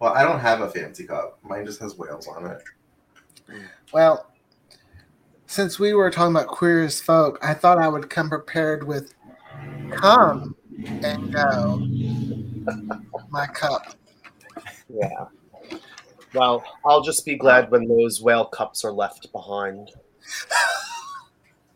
[0.00, 1.38] Well, I don't have a fancy cup.
[1.42, 2.62] Mine just has whales on it.
[3.92, 4.30] Well,
[5.46, 9.14] since we were talking about queer as folk, I thought I would come prepared with
[9.90, 10.54] come
[11.02, 11.78] and go.
[13.30, 13.94] My cup.
[14.88, 15.26] Yeah.
[16.34, 19.90] Well, I'll just be glad when those whale cups are left behind.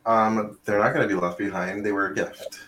[0.05, 1.85] Um, they're not going to be left behind.
[1.85, 2.59] They were a gift.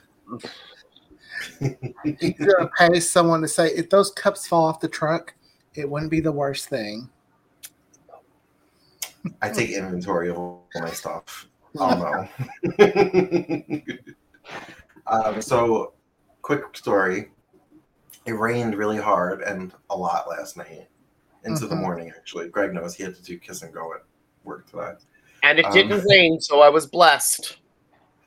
[1.60, 5.34] You're gonna pay someone to say if those cups fall off the truck,
[5.74, 7.08] it wouldn't be the worst thing.
[9.42, 11.48] I take inventory of all my stuff.
[11.78, 12.28] Oh
[12.78, 12.78] no.
[15.06, 15.92] um, so,
[16.42, 17.30] quick story.
[18.26, 20.88] It rained really hard and a lot last night
[21.44, 21.80] into the Mhm.
[21.80, 22.12] morning.
[22.16, 24.00] Actually, Greg knows he had to do kiss and go at
[24.44, 24.92] work today.
[25.42, 27.58] And it Um, didn't rain, so I was blessed.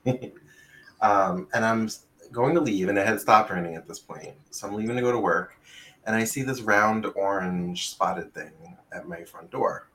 [1.02, 1.90] um, and I'm
[2.32, 4.34] going to leave, and it had stopped raining at this point.
[4.52, 5.57] So I'm leaving to go to work,
[6.08, 8.52] and I see this round orange spotted thing
[8.94, 9.90] at my front door,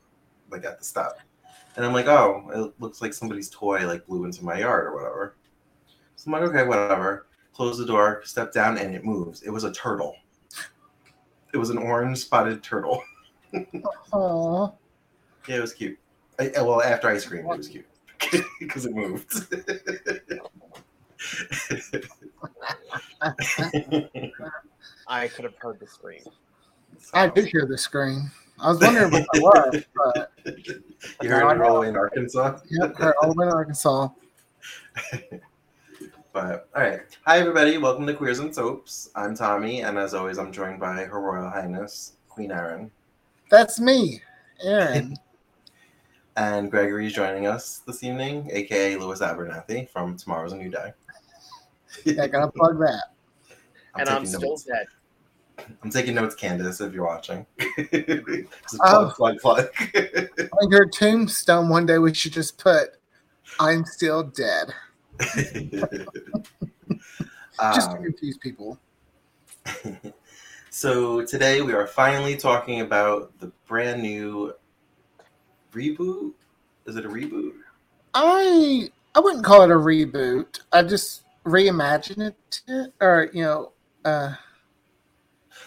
[0.51, 1.19] like at the step.
[1.75, 4.95] And I'm like, oh, it looks like somebody's toy like blew into my yard or
[4.95, 5.37] whatever.
[6.17, 7.27] So I'm like, okay, whatever.
[7.55, 9.43] Close the door, step down, and it moves.
[9.43, 10.17] It was a turtle.
[11.53, 13.03] It was an orange spotted turtle.
[14.13, 14.73] Aww.
[15.49, 15.99] Yeah, it was cute.
[16.39, 17.87] I, I- well, after ice cream, it was cute
[18.61, 19.47] because it moved.
[25.07, 26.23] I could have heard the scream.
[27.15, 28.31] I did hear the scream.
[28.59, 30.33] I was wondering what it was, but
[31.23, 32.59] You heard it all in Arkansas.
[32.71, 34.09] yep, heard all the way to Arkansas.
[36.33, 39.11] But all right, hi everybody, welcome to Queers and Soaps.
[39.15, 42.91] I'm Tommy, and as always, I'm joined by Her Royal Highness Queen Erin,
[43.51, 44.23] That's me,
[44.63, 45.15] Aaron.
[46.37, 50.93] and Gregory is joining us this evening, aka Louis Abernathy from Tomorrow's a New Day.
[52.19, 53.12] I gotta plug that.
[53.99, 54.65] And I'm still notes.
[54.65, 54.87] dead.
[55.83, 57.47] I'm taking notes, Candace, if you're watching.
[57.93, 58.49] Just
[58.81, 59.13] Oh.
[59.17, 59.69] plug, plug, plug.
[60.63, 62.97] On your tombstone, one day we should just put,
[63.61, 64.73] "I'm still dead,"
[67.75, 68.79] just to Um, confuse people.
[70.71, 74.55] so today we are finally talking about the brand new
[75.73, 76.33] reboot.
[76.87, 77.53] Is it a reboot?
[78.15, 80.61] I I wouldn't call it a reboot.
[80.73, 82.35] I just reimagined
[82.67, 83.73] it, or you know,
[84.05, 84.35] uh,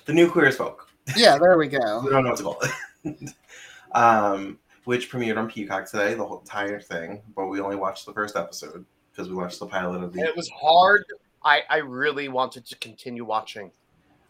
[0.06, 0.88] The new Queer as Folk.
[1.16, 1.38] yeah.
[1.38, 2.02] There we go.
[2.04, 2.16] We go.
[2.22, 2.62] don't know what to call
[3.04, 3.34] it.
[3.94, 8.14] um, which premiered on Peacock today, the whole entire thing, but we only watched the
[8.14, 10.26] first episode because we watched the pilot of And the.
[10.26, 11.04] it was hard.
[11.44, 13.72] I, I really wanted to continue watching.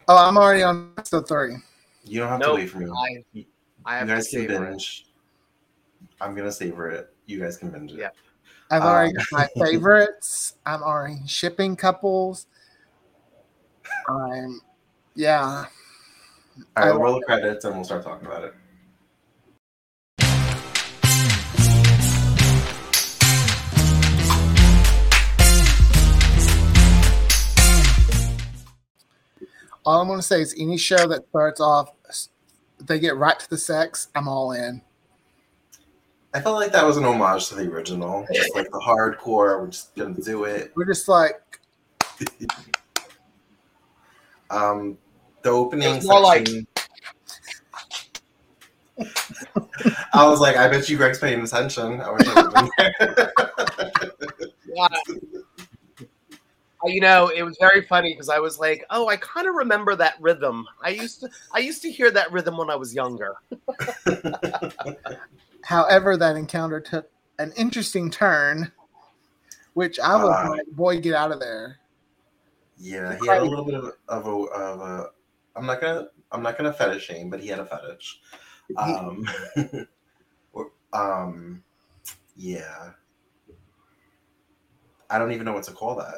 [0.08, 1.56] Oh, I'm already on episode three.
[2.04, 2.86] You don't have to wait for me.
[2.90, 3.44] I You
[3.84, 4.70] I have to guys can savor it.
[4.70, 5.06] binge.
[6.20, 7.12] I'm gonna savor it.
[7.26, 7.98] You guys can binge it.
[7.98, 8.10] Yeah.
[8.70, 10.54] I've already Um, got my favorites.
[10.64, 12.46] I'm already shipping couples.
[14.08, 14.60] I'm,
[15.14, 15.40] yeah.
[15.42, 15.64] All
[16.76, 18.54] right, I roll the credits and we'll start talking about it.
[29.84, 31.90] All I'm going to say is any show that starts off,
[32.80, 34.82] they get right to the sex, I'm all in.
[36.34, 38.26] I felt like that was an homage to the original.
[38.32, 40.70] Just like the hardcore, we're just gonna do it.
[40.76, 41.40] We're just like,
[44.50, 44.98] Um,
[45.42, 46.48] the opening It's more like-
[50.14, 52.00] I was like, I bet you Greg's paying attention.
[52.00, 53.32] I wish I had been there.
[54.74, 54.88] Yeah.
[56.84, 59.54] Uh, You know, it was very funny because I was like, "Oh, I kind of
[59.54, 60.66] remember that rhythm.
[60.82, 63.34] I used to, I used to hear that rhythm when I was younger."
[65.64, 67.08] however, that encounter took
[67.38, 68.70] an interesting turn,
[69.72, 71.78] which I was Uh, like, boy, get out of there.
[72.76, 75.06] Yeah, he had a little bit of, of a of a.
[75.56, 78.20] I'm not gonna I'm not gonna fetish shame, but he had a fetish.
[78.76, 79.26] Um,
[80.52, 81.62] or- um,
[82.36, 82.90] yeah.
[85.08, 86.14] I don't even know what to call that.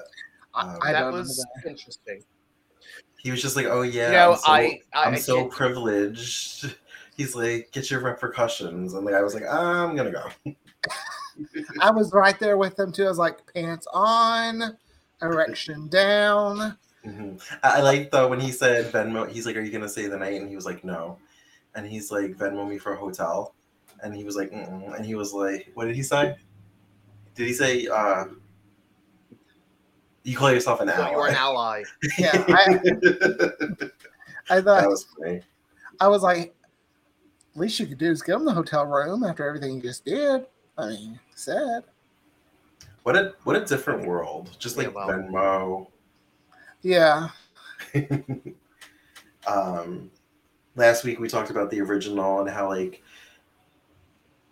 [0.55, 2.25] Um, I that don't know was interesting.
[3.19, 5.53] he was just like, "Oh yeah, You know, I'm so, I- I- I'm so can't-
[5.53, 6.75] privileged."
[7.17, 10.29] He's like, "Get your repercussions," and the guy was like, "I'm gonna go."
[11.81, 13.05] I was right there with him too.
[13.05, 14.77] I was like, pants on,
[15.23, 16.77] erection down.
[17.05, 17.41] Mhm.
[17.63, 19.29] I, I like though when he said Venmo.
[19.29, 21.19] He's like, "Are you gonna stay the night?" And he was like, "No,"
[21.75, 23.55] and he's like, "Venmo me for a hotel,"
[24.03, 24.95] and he was like, Mm-mm.
[24.95, 26.37] and he was like, "What did he say?"
[27.35, 28.25] Did he say, uh,
[30.25, 31.79] "You call yourself an So you were an ally"?
[31.79, 31.85] ally.
[32.19, 33.93] Yeah, I, that
[34.51, 35.43] I thought was funny.
[36.01, 36.55] I was like,
[37.59, 40.47] least you could do is give him the hotel room after everything you just did.
[40.77, 41.85] I mean, sad.
[43.09, 44.55] What a what a different world.
[44.59, 45.09] Just like Yeah, well.
[45.09, 45.87] Venmo.
[46.83, 47.29] Yeah.
[49.47, 50.11] um
[50.77, 53.03] last week we talked about the original and how like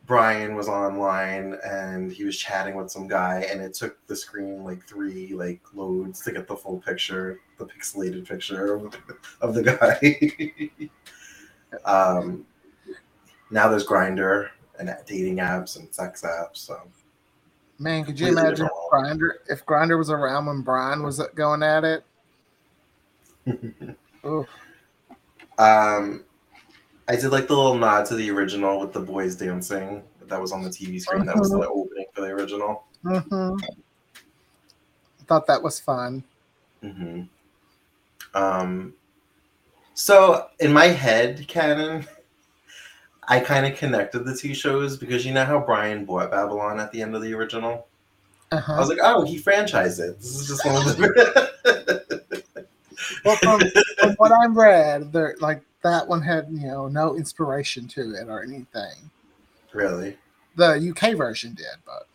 [0.06, 4.64] Brian was online and he was chatting with some guy and it took the screen
[4.64, 8.96] like three like loads to get the full picture, the pixelated picture of,
[9.42, 9.64] of the
[10.80, 10.88] guy.
[11.84, 12.46] um,
[13.50, 14.48] now there's Grindr
[14.78, 16.56] and dating apps and sex apps.
[16.56, 16.80] So
[17.78, 21.84] Man, could you imagine if Grindr if Grindr was around when Brian was going at
[21.84, 22.04] it?
[25.58, 26.24] Um,
[27.08, 30.52] I did like the little nod to the original with the boys dancing that was
[30.52, 31.24] on the TV screen.
[31.24, 32.84] That was the opening for the original.
[33.04, 33.58] mhm.
[35.26, 36.22] Thought that was fun.
[36.82, 37.22] hmm
[38.34, 38.94] Um,
[39.94, 42.06] so in my head canon,
[43.28, 46.92] I kind of connected the two shows because you know how Brian bought Babylon at
[46.92, 47.86] the end of the original.
[48.52, 48.76] I Uh-huh.
[48.78, 50.18] was like, oh, he franchised it.
[50.18, 51.50] This is just one of the.
[53.24, 53.60] Well, from,
[54.00, 58.28] from what I've read, there like that one had you know no inspiration to it
[58.28, 59.10] or anything.
[59.72, 60.16] really.
[60.56, 62.06] The UK version did, but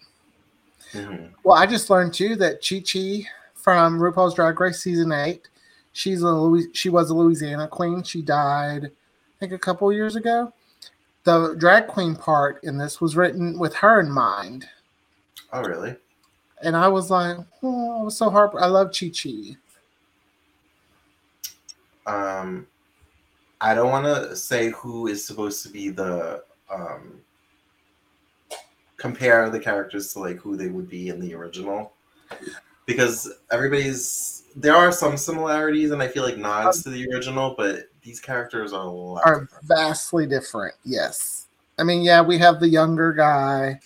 [0.94, 5.48] hmm well, I just learned too that Chi Chi from RuPaul's Drag Race season eight,
[5.92, 8.04] she's a Louis, she was a Louisiana queen.
[8.04, 8.90] She died, I
[9.40, 10.54] think, a couple years ago.
[11.24, 14.68] The drag queen part in this was written with her in mind,
[15.54, 15.96] Oh, really?
[16.64, 18.54] and I was like, oh, I was so heart.
[18.60, 19.56] I love Chi Chi.
[22.08, 22.66] Um,
[23.60, 27.22] I don't want to say who is supposed to be the um,
[28.98, 31.94] compare the characters to like who they would be in the original
[32.86, 37.90] because everybody's there are some similarities and I feel like nods to the original, but
[38.04, 39.66] these characters are a lot Are different.
[39.66, 40.76] vastly different.
[40.84, 41.48] Yes,
[41.80, 43.80] I mean, yeah, we have the younger guy.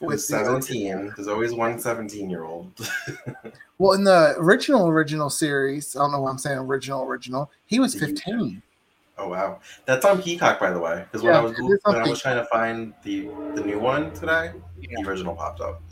[0.00, 1.12] Who's the- 17.
[1.16, 2.72] There's always one 17 year old.
[3.78, 7.50] Well, in the original original series, I don't know why I'm saying original original.
[7.66, 8.62] He was The 15.
[9.18, 11.00] oh wow, that's on Peacock by the way.
[11.04, 12.94] Because when Yeah, I was it Goog- is on when I was trying to find
[13.02, 14.88] the the new one today, Yeah.
[15.02, 15.82] the original popped up.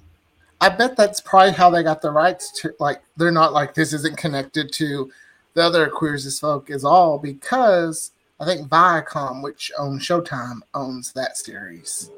[0.62, 3.92] I bet that's probably how they got the rights to like they're not like this
[3.92, 5.12] isn't connected to
[5.54, 11.12] the other Queers as Folk is all because I think Viacom, which owns Showtime, owns
[11.12, 12.10] that series.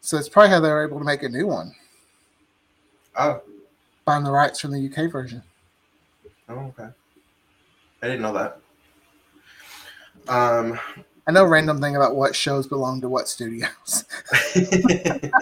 [0.00, 1.74] So it's probably how they were able to make a new one,
[3.16, 3.40] Oh,
[4.04, 5.42] buying the rights from the UK version.
[6.48, 6.88] oh okay.
[8.02, 8.58] I didn't know that.
[10.28, 10.78] Um,
[11.26, 14.04] I know random thing about what shows belong to what studios.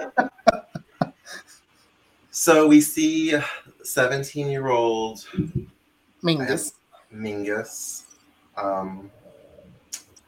[2.31, 3.35] so we see
[3.83, 5.27] 17 year old
[6.23, 6.75] Mingus.
[7.15, 8.05] Mingus.
[8.57, 9.11] Um,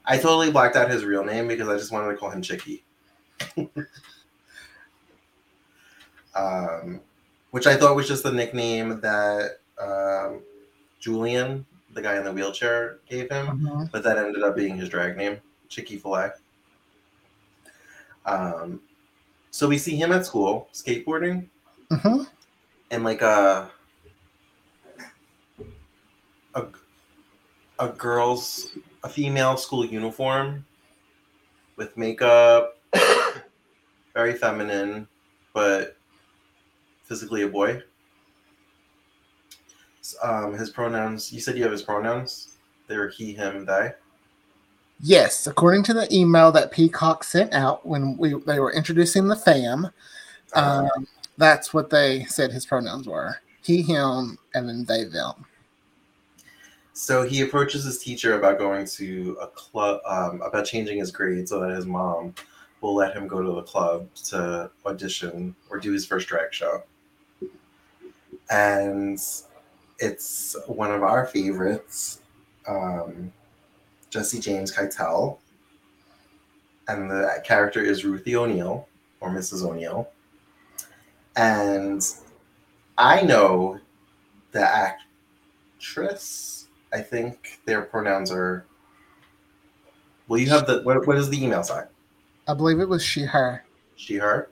[0.04, 2.82] I totally blacked out his real name because I just wanted to call him Chicky.
[6.34, 7.00] um,
[7.50, 10.42] which I thought was just the nickname that um,
[11.00, 13.46] Julian, the guy in the wheelchair, gave him.
[13.60, 13.90] Mhm.
[13.90, 16.30] but that ended up being his drag name, Chicky Filet.
[18.24, 18.80] Um,
[19.50, 21.48] so we see him at school skateboarding
[21.90, 22.26] Mhm.
[22.90, 23.70] in like a a
[27.82, 28.68] a girl's
[29.02, 30.64] a female school uniform
[31.76, 32.78] with makeup,
[34.14, 35.08] very feminine,
[35.52, 35.96] but
[37.02, 37.82] physically a boy.
[40.22, 41.32] Um, his pronouns.
[41.32, 42.56] You said you have his pronouns.
[42.86, 43.92] They're he, him, they.
[45.00, 49.36] Yes, according to the email that Peacock sent out when we they were introducing the
[49.36, 49.90] fam,
[50.54, 55.44] Uh, um, that's what they said his pronouns were: he, him, and then they, them.
[57.02, 61.48] So he approaches his teacher about going to a club, um, about changing his grade
[61.48, 62.32] so that his mom
[62.80, 66.84] will let him go to the club to audition or do his first drag show.
[68.52, 69.18] And
[69.98, 72.20] it's one of our favorites,
[72.68, 73.32] um,
[74.10, 75.38] Jesse James Keitel.
[76.86, 78.86] And the character is Ruthie O'Neill
[79.18, 79.68] or Mrs.
[79.68, 80.08] O'Neill.
[81.34, 82.00] And
[82.96, 83.80] I know
[84.52, 84.96] the
[85.80, 86.61] actress.
[86.92, 88.66] I think their pronouns are.
[90.28, 90.82] Well, you have the.
[90.82, 91.86] What, what is the email sign?
[92.46, 93.64] I believe it was she, her.
[93.96, 94.50] She, her?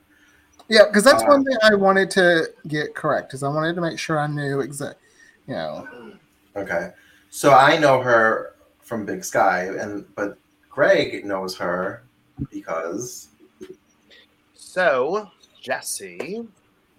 [0.69, 3.81] Yeah, because that's Uh, one thing I wanted to get correct, because I wanted to
[3.81, 5.01] make sure I knew exact,
[5.47, 6.15] you know.
[6.57, 6.93] Okay.
[7.31, 12.05] So I know her from Big Sky, and but Greg knows her
[12.51, 13.29] because.
[14.55, 15.29] So,
[15.61, 16.47] Jesse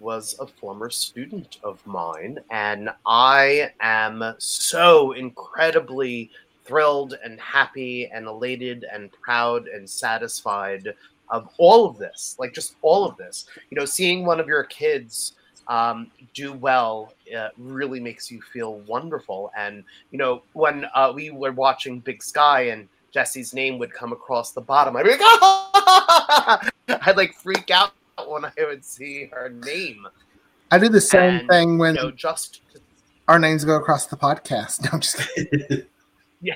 [0.02, 6.30] was a former student of mine, and I am so incredibly
[6.64, 10.92] thrilled and happy and elated and proud and satisfied
[11.30, 12.36] of all of this.
[12.38, 13.46] Like, just all of this.
[13.70, 15.34] You know, seeing one of your kids
[15.68, 19.52] um, do well uh, really makes you feel wonderful.
[19.56, 24.12] And you know, when uh, we were watching Big Sky and Jesse's name would come
[24.12, 26.72] across the bottom, I'd be like,
[27.06, 27.92] I'd like freak out
[28.26, 30.06] when I would see her name.
[30.70, 32.60] I do the same And, thing when You know, just
[33.28, 34.80] our names go across the podcast.
[34.84, 35.86] No, I'm just kidding.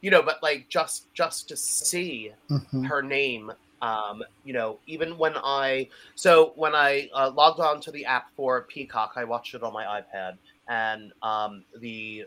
[0.00, 2.86] you know, but like just just to see Mhm.
[2.86, 7.90] her name um you know even when i so when i uh, logged on to
[7.90, 12.24] the app for peacock i watched it on my ipad and um the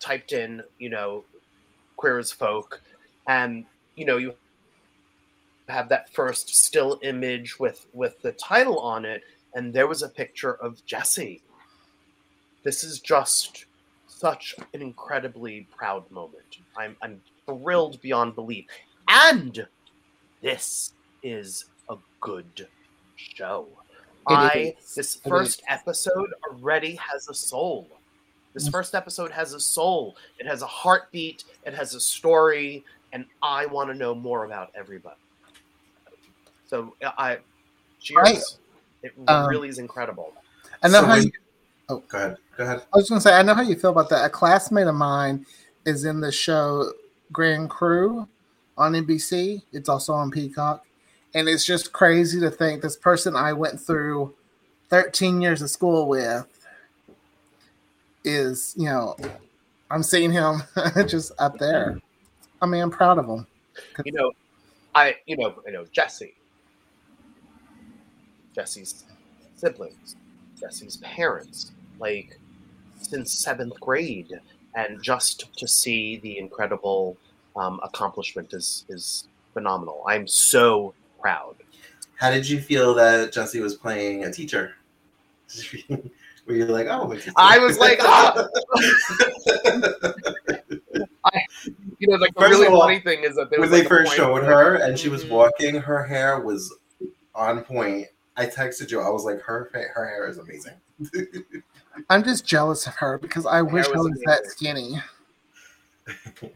[0.00, 1.24] typed in you know
[1.96, 2.80] queer as folk
[3.28, 4.34] and you know you
[5.68, 9.22] have that first still image with with the title on it
[9.54, 11.42] and there was a picture of jesse
[12.64, 13.66] this is just
[14.06, 18.66] such an incredibly proud moment i'm i'm thrilled beyond belief
[19.08, 19.66] and
[20.42, 22.68] this is a good
[23.16, 23.66] show.
[24.30, 24.94] It I is.
[24.94, 27.88] this first episode already has a soul.
[28.54, 28.72] This Mm.
[28.72, 30.16] first episode has a soul.
[30.38, 31.44] It has a heartbeat.
[31.64, 35.16] It has a story, and I want to know more about everybody.
[36.68, 37.38] So I,
[38.00, 38.58] cheers!
[39.02, 40.32] it um, really is incredible.
[40.82, 41.32] I know So how when- you,
[41.88, 42.36] Go ahead.
[42.58, 42.82] Go ahead.
[42.92, 44.24] I was going to say I know how you feel about that.
[44.24, 45.46] A classmate of mine
[45.86, 46.92] is in the show
[47.32, 48.28] Grand Crew
[48.76, 49.62] on NBC.
[49.72, 50.84] It's also on Peacock,
[51.34, 54.34] and it's just crazy to think this person I went through
[54.90, 56.46] 13 years of school with
[58.24, 59.16] is you know
[59.90, 60.62] I'm seeing him
[61.06, 61.98] just up there.
[62.60, 63.46] I mean, I'm proud of him.
[64.04, 64.32] You know,
[64.94, 66.34] I you know you know Jesse,
[68.54, 69.04] Jesse's
[69.56, 70.16] siblings,
[70.58, 72.38] Jesse's parents, like
[73.00, 74.40] since seventh grade,
[74.74, 77.16] and just to see the incredible
[77.56, 80.04] um, accomplishment is is phenomenal.
[80.08, 81.56] I'm so proud.
[82.16, 84.74] How did you feel that Jesse was playing a teacher?
[86.46, 87.14] Were you like, oh?
[87.36, 88.48] I was like, ah!
[92.00, 93.82] You know, like the First really all, funny thing is that there when was they
[93.84, 95.30] like, first showed her and she was Mhm.
[95.30, 96.72] walking, her hair was
[97.34, 98.06] on point.
[98.38, 99.00] I texted you.
[99.00, 100.74] I was like, her her hair is amazing.
[102.10, 105.00] I'm just jealous of her because I wish I was was that skinny.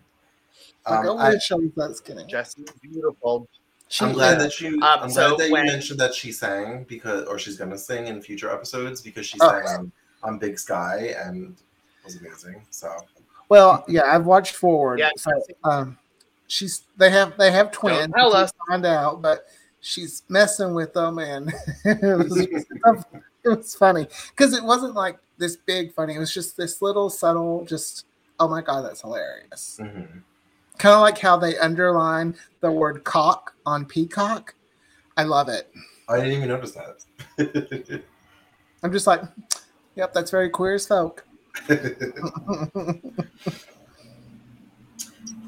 [0.84, 2.24] Like, Um, I I, wish I was that skinny.
[2.26, 3.46] Jesse's beautiful.
[3.88, 4.42] She I'm glad is.
[4.44, 4.74] that you.
[4.82, 7.78] Um, I'm so glad that when- you mentioned that she sang because, or she's gonna
[7.78, 9.48] sing in future episodes because she Oh.
[9.48, 9.92] sang on,
[10.24, 11.56] on Big Sky and
[12.04, 12.66] was amazing.
[12.70, 12.92] So
[13.48, 14.98] Well, yeah, I've watched forward.
[14.98, 15.30] Yeah, so,
[15.62, 15.98] um,
[16.48, 18.12] she's they have they have twins.
[18.16, 18.52] tell we us.
[18.68, 19.46] Find out, but
[19.82, 21.52] she's messing with them, and
[21.84, 26.14] it was it was funny because it wasn't like this big funny.
[26.14, 28.06] It was just this little subtle, just
[28.40, 29.78] oh my god, that's hilarious.
[29.80, 30.22] mhm.
[30.78, 34.54] Kind of like how they underline the word cock on peacock.
[35.16, 35.70] I love it.
[36.08, 37.04] I didn't even notice that.
[38.82, 39.20] I'm just like,
[39.94, 41.24] yep, that's very queer as folk.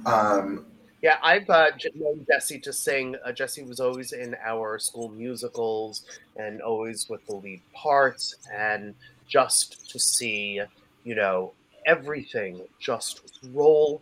[0.06, 0.66] um,
[1.04, 3.14] Yeah, I've uh, known Jesse to sing.
[3.22, 6.06] Uh, Jesse was always in our school musicals
[6.36, 8.36] and always with the lead parts.
[8.50, 8.94] And
[9.28, 10.62] just to see,
[11.04, 11.52] you know,
[11.84, 13.20] everything just
[13.52, 14.00] roll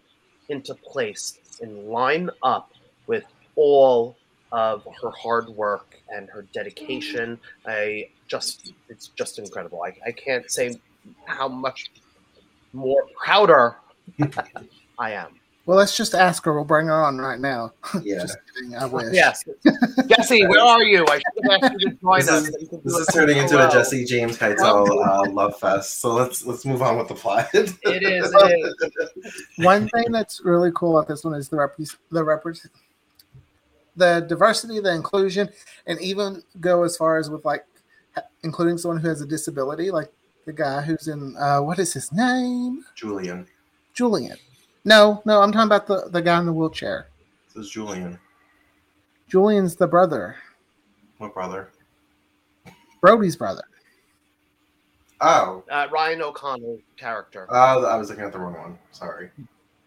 [0.49, 2.71] into place and line up
[3.09, 3.25] with
[3.56, 4.16] all
[4.52, 7.37] of her hard work and her dedication.
[7.66, 9.82] I just, it's just incredible.
[9.82, 10.78] I, I can't say
[11.25, 11.90] how much
[12.73, 13.75] more prouder
[15.00, 15.41] I am.
[15.64, 16.52] Well, let's just ask her.
[16.54, 17.73] We'll bring her on right now.
[18.02, 18.75] yeah, Just kidding.
[18.75, 19.12] I wish.
[19.12, 19.45] Yes.
[20.09, 21.07] Jesse, where are you?
[21.09, 22.42] I should have asked you to join This us.
[22.49, 23.69] is- so you could this is turning into hello.
[23.69, 26.00] a Jesse James Keitel uh, love fest.
[26.00, 27.49] So let's let's move on with the plot.
[27.54, 27.78] It is.
[27.85, 29.45] It is.
[29.64, 31.76] One thing that's really cool about this one is the rep-
[32.11, 32.42] the rep-
[33.95, 35.49] the diversity, the inclusion,
[35.87, 37.64] and even go as far as with like
[38.42, 40.11] including someone who has a disability, like
[40.45, 42.85] the guy who's in uh, what is his name?
[42.97, 43.47] Julian.
[43.95, 44.37] Julian.
[44.84, 47.06] No, no, I'm talking about the the guy in the wheelchair.
[47.54, 48.18] This is Julian.
[49.28, 50.36] Julian's the brother,
[51.18, 51.70] What brother?
[53.00, 53.64] Brody's brother.
[55.20, 57.46] Oh, Uh, Ryan O'Connell character.
[57.50, 58.78] uh, I was looking at the wrong one.
[58.90, 59.30] Sorry.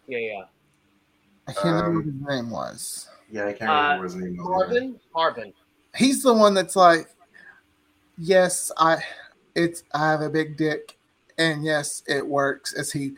[0.07, 0.43] Yeah, yeah.
[1.47, 3.09] I can't remember Um, what his name was.
[3.29, 4.45] Yeah, I can't Uh, remember what his name was.
[4.45, 4.49] either.
[4.81, 4.99] Marvin.
[5.13, 5.53] Marvin.
[5.95, 7.09] He's the one that's like,
[8.17, 9.03] yes, I,
[9.55, 10.97] it's I have a big dick,
[11.37, 12.73] and yes, it works.
[12.73, 13.15] As he,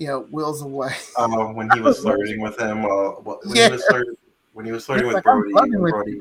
[0.00, 0.92] you know, wheels away.
[1.16, 3.66] Uh, when he was flirting with him, uh, wh- when Yeah.
[3.66, 4.14] he was flirting,
[4.54, 6.20] when he was flirting with like, I'm Brody, when with Brody,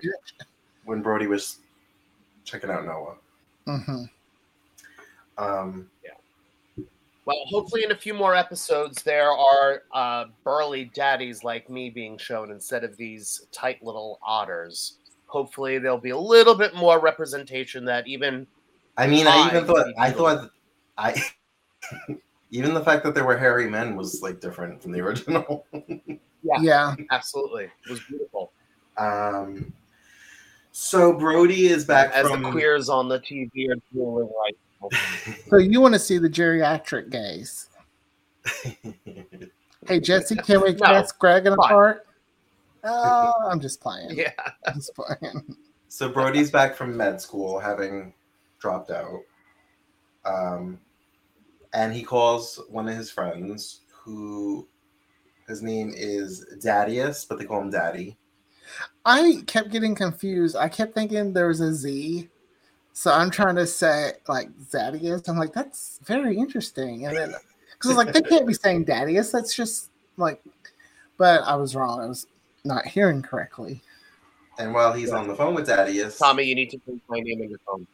[0.83, 1.59] when Brody was
[2.43, 3.15] checking out Noah.
[3.67, 4.03] Mm-hmm.
[5.43, 6.83] Um, yeah.
[7.25, 12.17] Well, hopefully, in a few more episodes, there are uh, burly daddies like me being
[12.17, 14.95] shown instead of these tight little otters.
[15.27, 18.47] hopefully there'll be a little bit more representation that even
[18.97, 20.49] I mean, I even thought I thought
[20.97, 21.23] I
[22.51, 25.65] even the fact that there were hairy men was like different from the original.
[26.43, 26.57] Yeah.
[26.61, 26.95] Yeah.
[27.11, 28.51] absolutely It was beautiful.
[28.97, 29.73] Um,
[30.71, 34.57] so Brody is back As from the queers on the TV are doing right.
[35.49, 37.69] So you want to see the geriatric gays?
[39.85, 40.85] Hey Jesse, can we No.
[40.85, 42.05] cast Greg in a part?
[42.83, 44.11] Oh, I'm just playing.
[44.11, 44.31] Yeah.
[44.65, 45.57] I'm just playing.
[45.89, 48.13] so Brody's back from med school, having
[48.59, 49.19] dropped out.
[50.25, 50.79] Um,
[51.73, 54.67] and he calls one of his friends, who
[55.47, 58.17] his name is Dadius, but they call him Daddy.
[59.05, 60.55] I kept getting confused.
[60.55, 62.29] I kept thinking there was a Z.
[62.93, 65.27] So I'm trying to say like Zadius.
[65.27, 67.05] I'm like, that's very interesting.
[67.05, 67.33] And then
[67.73, 69.31] because I was like, they can't be saying Dadius.
[69.31, 70.41] That's just like
[71.19, 72.01] but I was wrong.
[72.01, 72.25] I was
[72.63, 73.81] not hearing correctly.
[74.57, 77.41] And while he's on the phone with Dadius, Tommy, you need to put my name
[77.41, 77.85] in your phone.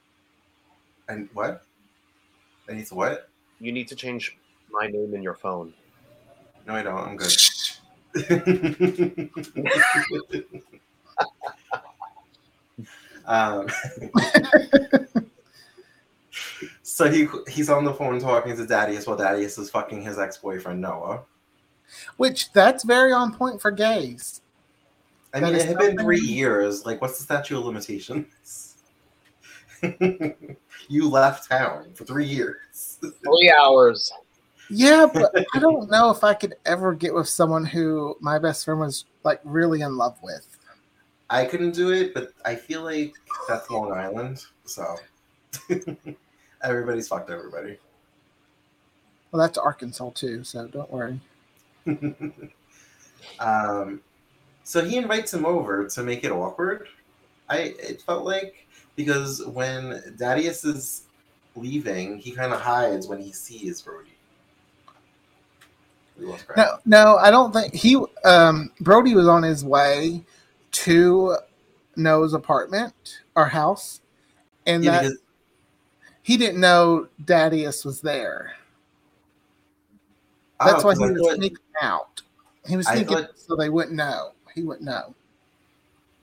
[1.09, 1.63] and what?
[2.67, 3.29] And he's what?
[3.59, 4.37] You need to change
[4.71, 5.73] my name in your phone.
[6.67, 6.97] No, I don't.
[6.97, 7.31] I'm good.
[13.25, 13.67] um,
[16.81, 20.37] so he he's on the phone talking to Dadius while Dadius is fucking his ex
[20.37, 21.21] boyfriend Noah.
[22.17, 24.41] Which that's very on point for gays.
[25.33, 26.85] I That mean, it had been three years.
[26.85, 28.64] Like, what's the statute of limitations?
[30.89, 32.99] you left town for three years.
[33.01, 34.11] Three hours.
[34.69, 38.65] Yeah, but I don't know if I could ever get with someone who my best
[38.65, 40.47] friend was like really in love with.
[41.29, 43.13] I couldn't do it, but I feel like
[43.47, 44.95] that's Long Island, so
[46.63, 47.77] everybody's fucked everybody.
[49.31, 51.19] Well, that's Arkansas too, so don't worry.
[53.39, 54.01] um,
[54.63, 56.87] so he invites him over to make it awkward.
[57.49, 58.64] I it felt like
[58.95, 61.03] because when Dadius is
[61.55, 64.11] leaving, he kind of hides when he sees Brody.
[66.19, 66.57] We lost Brad.
[66.57, 68.01] No, no, I don't think he.
[68.23, 70.23] Um, Brody was on his way
[70.71, 71.37] to
[71.95, 74.01] Noah's apartment or house,
[74.65, 75.17] and Yeah, that
[76.21, 78.53] he didn't know Dadius was there.
[80.59, 82.21] That's oh, why he was thought- sneaking out.
[82.65, 84.31] He was sneaking thought- so they wouldn't know.
[84.53, 85.13] He wouldn't know.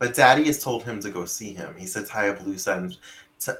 [0.02, 1.76] But Daddy has told him to go see him.
[1.78, 2.98] He said tie up loose ends,
[3.38, 3.56] to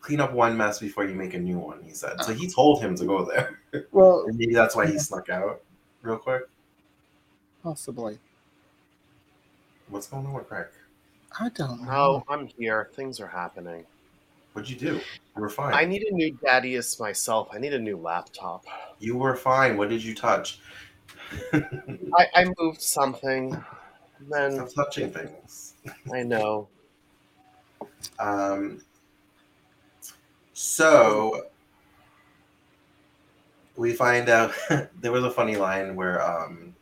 [0.00, 1.82] clean up one mess before you make a new one.
[1.82, 2.32] He said so.
[2.32, 2.54] He uh-huh.
[2.54, 3.58] told him to go there.
[3.92, 5.60] Well, And maybe that's why he snuck out
[6.00, 6.44] real quick.
[7.62, 8.18] possibly.
[9.90, 10.68] What's going on with Craig?
[11.38, 11.90] I don't know.
[11.90, 12.88] No, I'm here.
[12.94, 13.84] Things are happening.
[14.54, 14.94] What'd you do?
[14.94, 15.74] You were fine.
[15.74, 17.48] I need a new Dadius myself.
[17.52, 18.64] I need a new laptop.
[18.98, 19.76] You were fine.
[19.76, 20.58] What did you touch?
[21.52, 23.62] I, I moved something.
[24.30, 25.74] Then Stop touching things.
[26.12, 26.68] I know.
[28.18, 28.80] Um,
[30.52, 31.46] so
[33.76, 34.52] we find out
[35.00, 36.74] there was a funny line where um,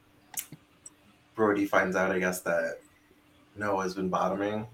[1.34, 2.80] Brody finds out, I guess, that
[3.56, 4.66] Noah's been bottoming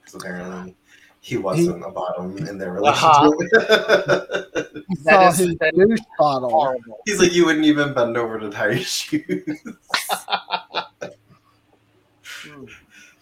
[0.00, 0.74] because apparently
[1.20, 3.30] he wasn't a bottom in their Uh-huh.
[3.30, 4.70] relationship.
[4.88, 6.50] He saw is- his that- douche bottle.
[6.50, 6.98] Horrible.
[7.06, 9.60] He's like, you wouldn't even bend over to tie your shoes.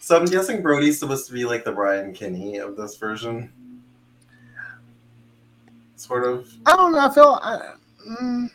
[0.02, 3.52] So I'm guessing Brody's supposed to be like the Brian Kinney of this version.
[5.94, 6.52] Sort of.
[6.66, 6.98] I don't know.
[6.98, 7.74] I feel I,
[8.20, 8.50] mm,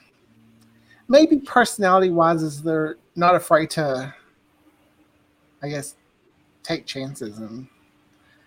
[1.08, 4.14] maybe personality wise, is they're not afraid to,
[5.64, 5.96] I guess,
[6.64, 7.66] take chances, and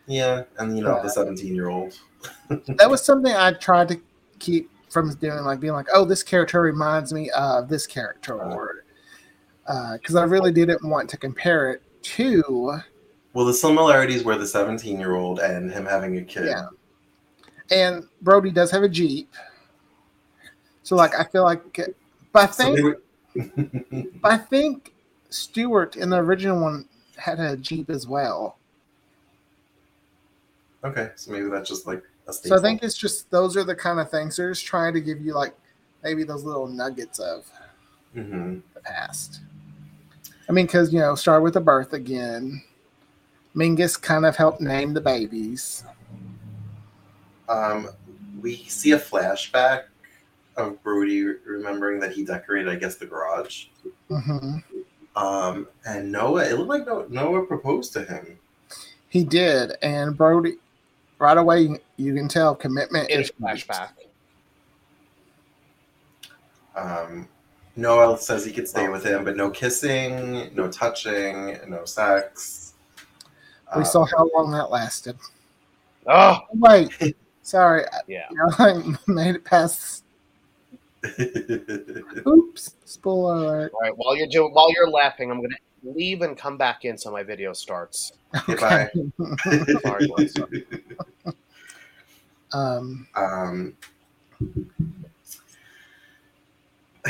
[0.06, 1.98] Yeah, and you know, the 17 year old.
[2.50, 4.00] that was something I tried to
[4.40, 8.84] keep from doing, like being like, oh, this character reminds me of this character, or
[9.94, 12.80] because I really didn't want to compare it to,
[13.32, 16.46] Well, the similarities were the 17 year old and him having a kid.
[16.46, 16.68] yeah.
[17.70, 19.32] And Brody does have a Jeep,
[20.82, 21.62] so like I feel like,
[22.32, 22.76] but I So think
[23.34, 24.92] they would- I think
[25.30, 28.58] Stewart in the original one had a Jeep as well.
[30.84, 32.56] okay, so maybe that's just like a So.
[32.56, 35.20] I think it's just those are the kind of things they're just trying to give
[35.20, 35.54] you like
[36.02, 37.48] maybe those little nuggets of
[38.14, 39.40] hmm the past.
[40.48, 42.62] I mean, because you know, start with the birth again.
[43.54, 45.84] Mingus kind of helped name the babies.
[47.48, 47.88] um,
[48.40, 49.84] we see a flashback
[50.56, 53.66] of Brody remembering that he decorated, I guess, the garage.
[54.08, 54.58] hmm
[55.16, 58.38] Um, and Noah, it looked like Noah, Noah proposed to him.
[59.08, 60.58] He did, and Brody,
[61.18, 63.90] right away you can tell commitment In a is flashback.
[66.76, 67.28] Um,
[67.74, 72.59] Noah says he could stay with him, but no kissing, no touching, no sex.
[73.74, 75.16] We Um, saw how long that lasted.
[76.06, 78.26] Oh, Wait, sorry, yeah.
[78.30, 80.04] you know, I made it past.
[82.26, 83.72] Oops, spoiler alert.
[83.74, 83.96] All right.
[83.96, 87.22] While you're doing, while you're laughing, I'm gonna leave and come back in so my
[87.22, 88.12] video starts.
[88.46, 88.90] Goodbye.
[89.83, 90.09] Sorry,
[92.52, 93.76] um, um,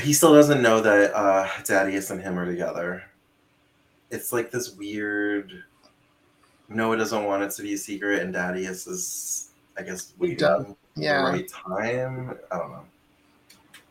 [0.03, 3.05] he still doesn't know that uh, Dadius and him are together.
[4.11, 5.65] It's like this weird.
[6.71, 11.25] Noah doesn't want it to be a secret, and Dadius is, I guess, waiting Yeah.
[11.25, 12.39] the right time.
[12.51, 12.85] I don't know.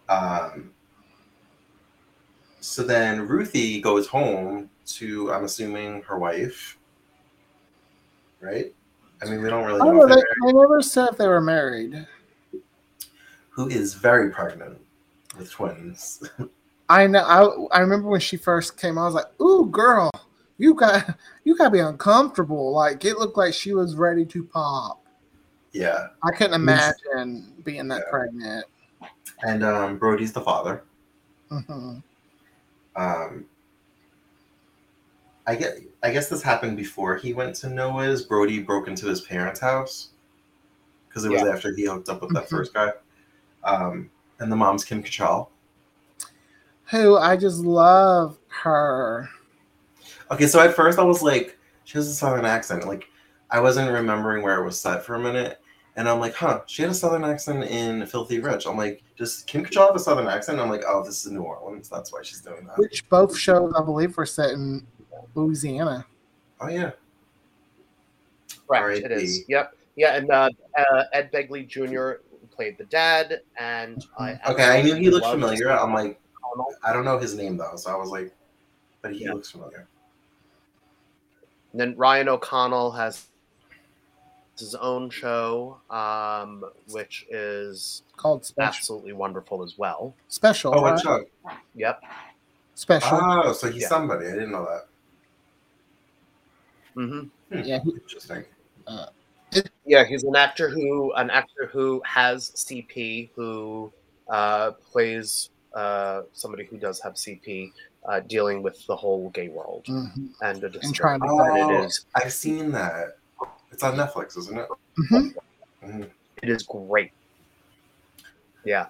[0.07, 0.71] Um,
[2.61, 6.77] so then Ruthie goes home to, I'm assuming, her wife.
[8.39, 8.73] Right?
[9.21, 12.07] I mean, we don't really oh, know they, they never said if they were married.
[13.49, 14.79] who is very pregnant
[15.37, 16.23] with twins.
[16.89, 17.67] I know.
[17.71, 18.97] I, I remember when she first came.
[18.97, 20.09] I was like, "Ooh, girl,
[20.59, 24.43] you got you got to be uncomfortable." Like it looked like she was ready to
[24.43, 25.03] pop.
[25.71, 26.09] yeah.
[26.23, 28.09] I couldn't imagine being that Yeah.
[28.11, 28.65] pregnant.
[29.43, 30.83] And um, Brody's the father.
[31.49, 31.97] hmm
[32.95, 33.45] Um,
[35.47, 35.77] I get.
[36.03, 38.23] I guess this happened before he went to Noah's.
[38.23, 40.09] Brody broke into his parents' house
[41.07, 41.53] because it was Yeah.
[41.53, 42.49] after he hooked up with that Mhm.
[42.49, 42.91] first guy.
[43.63, 45.47] Um, and the mom's Kim Cattrall.
[46.91, 49.29] Who I just love her.
[50.31, 52.87] Okay, so at first I was like, she has a southern accent.
[52.87, 53.05] Like,
[53.49, 55.59] I wasn't remembering where it was set for a minute.
[55.95, 58.67] And I'm like, huh, she had a southern accent in Filthy Rich.
[58.67, 60.59] I'm like, does Kim Cattrall have a southern accent?
[60.59, 61.89] I'm like, oh, this is New Orleans.
[61.89, 62.77] That's why she's doing that.
[62.77, 64.85] Which both shows I believe were set in
[65.33, 66.05] Louisiana.
[66.61, 66.91] Oh, yeah.
[68.67, 68.83] Correct.
[68.83, 69.05] R.I.P..
[69.05, 69.45] It is.
[69.47, 69.73] Yep.
[69.95, 72.21] Yeah, and uh, uh, Ed Begley Jr.
[72.51, 75.71] played the dad, and I Okay, I knew he looked familiar.
[75.71, 76.21] I'm like,
[76.83, 77.75] I don't know his name, though.
[77.75, 78.33] So I was like,
[79.01, 79.33] but he Yeah.
[79.33, 79.89] looks familiar.
[81.71, 83.27] And then Ryan O'Connell has
[84.58, 88.67] his own show, um, which is Called Special.
[88.67, 90.13] absolutely wonderful as well.
[90.27, 90.73] Special.
[90.75, 91.01] Oh, what right?
[91.01, 91.25] show?
[91.75, 92.01] Yep.
[92.75, 93.19] Special.
[93.21, 93.88] Oh, so he's Yeah.
[93.88, 94.27] somebody.
[94.27, 94.86] I didn't know that.
[96.95, 97.60] Mm-hmm.
[97.67, 97.79] yeah.
[97.84, 98.43] he- Interesting.
[99.86, 103.91] Yeah, he's an actor who an actor who has CP, who
[104.27, 107.71] uh, plays uh, somebody who does have CP,
[108.05, 110.29] uh, dealing with the whole gay world mhm.
[110.41, 112.05] and the And trying disturbing to- that Oh, it is.
[112.15, 113.17] I've seen that.
[113.71, 114.67] It's on Netflix, isn't it?
[114.97, 115.33] Mhm.
[115.83, 116.09] Mhm.
[116.41, 117.12] It is great.
[118.65, 118.88] Yeah,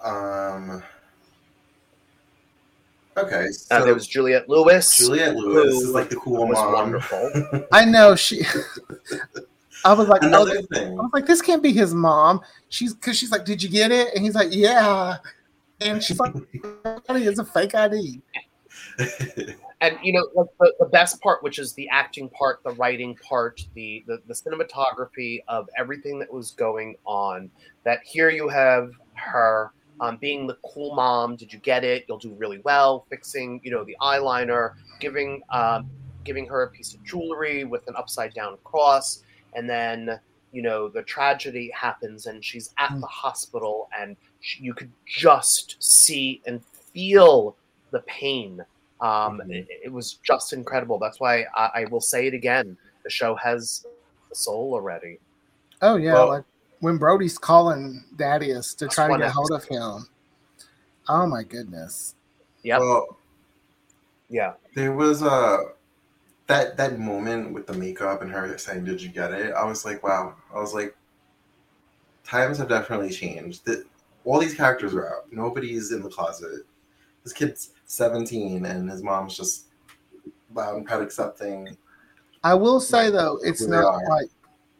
[0.00, 0.82] Um.
[3.18, 4.94] Okay, uh, so there was Juliette Lewis.
[4.98, 6.72] Juliette Lewis who is like the cool was mom.
[6.72, 7.30] wonderful.
[7.72, 8.42] I know she.
[9.84, 12.40] I was like, oh, Another I was like, this can't be his mom.
[12.68, 14.08] She's because she's like, did you get it?
[14.14, 15.16] And he's like, yeah.
[15.80, 16.34] And she's like,
[17.10, 18.22] it's a fake ID.
[19.80, 23.14] and you know like the, the best part which is the acting part the writing
[23.16, 27.50] part the, the the cinematography of everything that was going on
[27.84, 32.18] that here you have her um, being the cool mom did you get it you'll
[32.18, 35.88] do really well fixing you know the eyeliner giving um,
[36.24, 39.22] giving her a piece of jewelry with an upside down cross
[39.54, 40.20] and then
[40.52, 43.00] you know the tragedy happens and she's at Mm.
[43.00, 47.56] the hospital and she, you could just see and feel
[47.90, 48.64] the pain
[49.00, 49.50] um, Mhm.
[49.50, 50.98] it, it was just incredible.
[50.98, 52.78] That's why I, I will say it again.
[53.04, 53.84] The show has
[54.32, 55.18] a soul already.
[55.82, 56.44] Oh yeah, Well- like
[56.80, 60.08] when Brody's calling Dadius to try to one get hold of him.
[61.08, 62.14] Oh my goodness.
[62.62, 62.78] Yeah.
[62.78, 63.18] Well,
[64.30, 64.54] Yeah.
[64.74, 65.72] there was a
[66.46, 69.84] that that moment with the makeup and her saying, "Did you get it?" I was
[69.84, 70.96] like, "Wow!" I was like,
[72.24, 73.64] "Times have definitely changed.
[73.66, 73.84] That
[74.26, 75.32] all these characters are out.
[75.32, 76.66] Nobody's in the closet.
[77.22, 79.68] This kid's 17, and his mom's just
[80.54, 81.76] loud and proud accepting."
[82.44, 84.28] I will say though, it's not like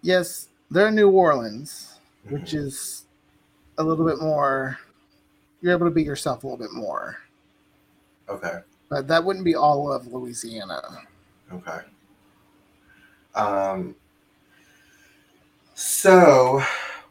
[0.02, 3.06] yes, they're in New Orleans, which is
[3.78, 4.78] a little bit more.
[5.62, 7.16] You're able to be yourself a little bit more,
[8.28, 8.60] Okay.
[8.88, 10.82] but that wouldn't be all of Louisiana.
[11.52, 11.80] Okay.
[13.34, 13.96] Um.
[15.74, 16.62] So,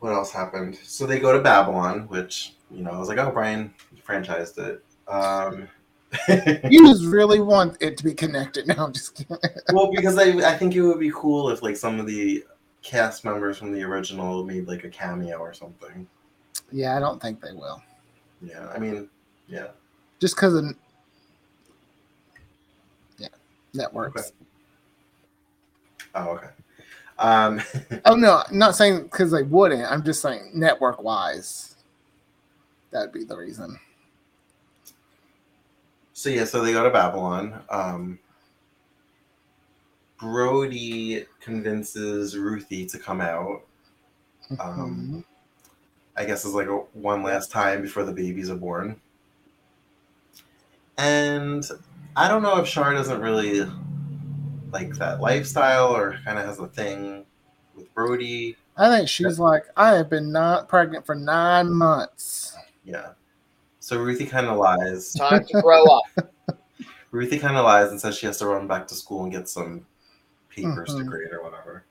[0.06, 0.78] what else happened?
[0.84, 3.74] So they go to Babylon, which you know I was like, oh, Brian
[4.08, 4.84] franchised it.
[5.08, 5.68] Um,
[6.72, 8.68] You just really want it to be connected.
[8.76, 9.38] No, I'm just kidding.
[9.74, 12.46] well, because I I think it would be cool if like some of the
[12.84, 16.08] cast members from the original made like a cameo or something.
[16.72, 17.82] Yeah, I don't think they will.
[18.44, 19.10] Yeah, I mean,
[19.48, 19.70] yeah.
[20.20, 20.66] Just because of
[23.18, 23.30] yeah,
[23.74, 24.22] networks.
[24.22, 24.32] Okay.
[26.14, 26.50] Oh, okay.
[27.18, 27.62] Um,
[28.06, 29.90] Oh no, I'm not saying because they wouldn't.
[29.90, 31.76] I'm just saying network wise,
[32.92, 33.80] that'd be the reason.
[36.14, 37.62] so yeah, so they go to Babylon.
[37.70, 38.20] Um,
[40.18, 43.62] Brody convinces Ruthie to come out.
[44.60, 45.26] Um,
[46.16, 49.00] I guess it's like a, one last time before the babies are born.
[50.98, 51.66] And
[52.16, 53.70] I don't know if Shar doesn't really
[54.76, 57.26] like that lifestyle or kind of has a thing
[57.76, 58.58] with Brody.
[58.76, 62.58] I think she's like, I have been not pregnant for nine months.
[62.84, 63.12] Yeah.
[63.80, 65.14] So Ruthie kind of lies.
[65.14, 66.04] Time to grow up.
[67.12, 69.48] Ruthie kind of lies and says she has to run back to school and get
[69.48, 69.86] some
[70.50, 71.08] papers to Mhm.
[71.08, 71.86] grade or whatever.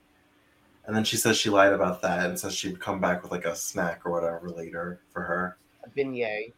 [0.85, 3.45] And then she says she lied about that and says she'd come back with like
[3.45, 5.57] a snack or whatever later for her.
[5.83, 6.53] A beignet.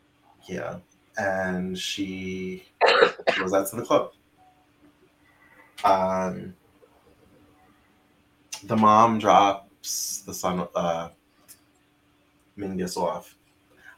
[0.49, 0.79] Yeah.
[1.17, 2.65] And she
[3.39, 4.11] goes out to the club.
[5.83, 6.55] Um,
[8.63, 11.09] the mom drops the son, uh,
[12.57, 13.35] Mingus off.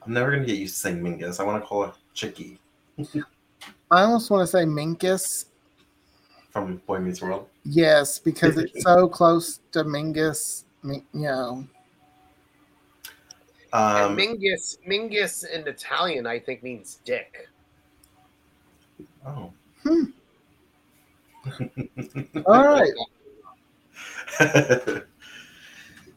[0.06, 1.40] I'm never going to get used to saying Mingus.
[1.40, 2.60] I want to call her Chicky
[3.92, 5.46] I almost want to say Minkus.
[6.52, 7.48] from Boy Meets World.
[7.64, 10.66] Yes, because it's so close to Mingus.
[10.84, 11.66] You know,
[13.74, 17.48] Um, and Mingus, Mingus in Italian, I think means dick.
[19.26, 19.52] oh.
[22.46, 22.94] All right.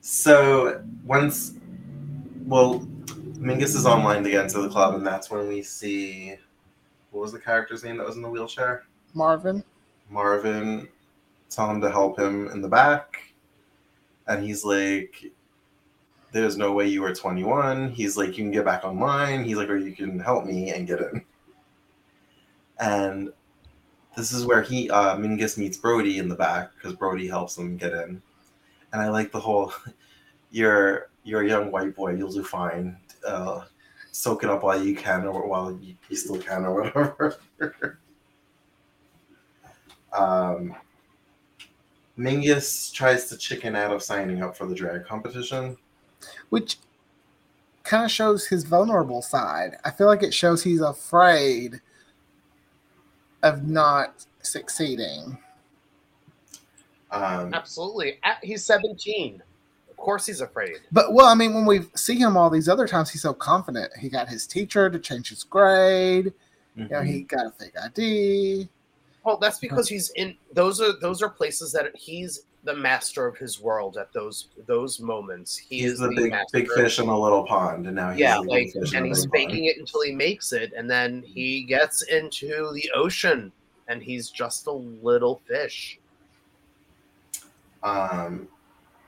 [0.01, 1.55] so once,
[2.47, 2.81] well,
[3.39, 6.37] Mingus is online to get into the club, and that's when we see
[7.11, 8.85] what was the character's name that was in the wheelchair?
[9.15, 9.63] Marvin.
[10.09, 10.89] Marvin
[11.51, 13.35] tell him to help him in the back,
[14.27, 15.33] and he's like,
[16.33, 19.69] "There's no way you are 21." He's like, "You can get back online." He's like,
[19.69, 21.25] "Or you can help me and get in."
[22.79, 23.33] And
[24.17, 27.77] this is where he uh, Mingus meets Brody in the back because Brody helps him
[27.77, 28.23] get in.
[28.93, 29.73] And I like the whole,
[30.51, 32.15] "You're you're a young white boy.
[32.15, 32.97] You'll do fine.
[33.27, 33.65] Uh,
[34.11, 37.39] soak it up while you can, or while you, you still can, or whatever."
[40.13, 40.75] um,
[42.19, 45.77] Mingus tries to chicken out of signing up for the drag competition.
[46.51, 46.77] which
[47.85, 49.77] kind of shows his vulnerable side.
[49.85, 51.81] I feel like it shows he's afraid
[53.43, 55.39] of not succeeding.
[57.11, 58.19] Um, Absolutely.
[58.43, 59.43] He's 17.
[59.91, 60.79] Of course he's afraid.
[60.91, 63.93] But well, I mean, when we see him all these other times, he's so confident.
[63.99, 66.33] He got his teacher to change his grade.
[66.75, 68.69] You know, he got a fake ID.
[69.25, 73.37] Well, that's because he's in those are those are places that he's the master of
[73.37, 75.57] his world at those those moments.
[75.57, 78.21] He he's is the big master big fish in a little pond, and now he's
[78.21, 79.51] Yeah, like fish and a he's big pond.
[79.51, 83.53] faking it until he makes it, and then he gets into the ocean
[83.89, 85.99] and he's just a little fish.
[87.83, 88.49] um,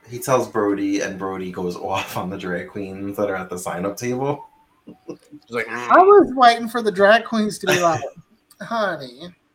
[0.09, 3.57] he tells Brody, and Brody goes off on the drag queens that are at the
[3.57, 4.47] sign up table.
[4.85, 5.17] He's
[5.49, 8.01] like, I was waiting for the drag queens to be like,
[8.61, 9.29] honey.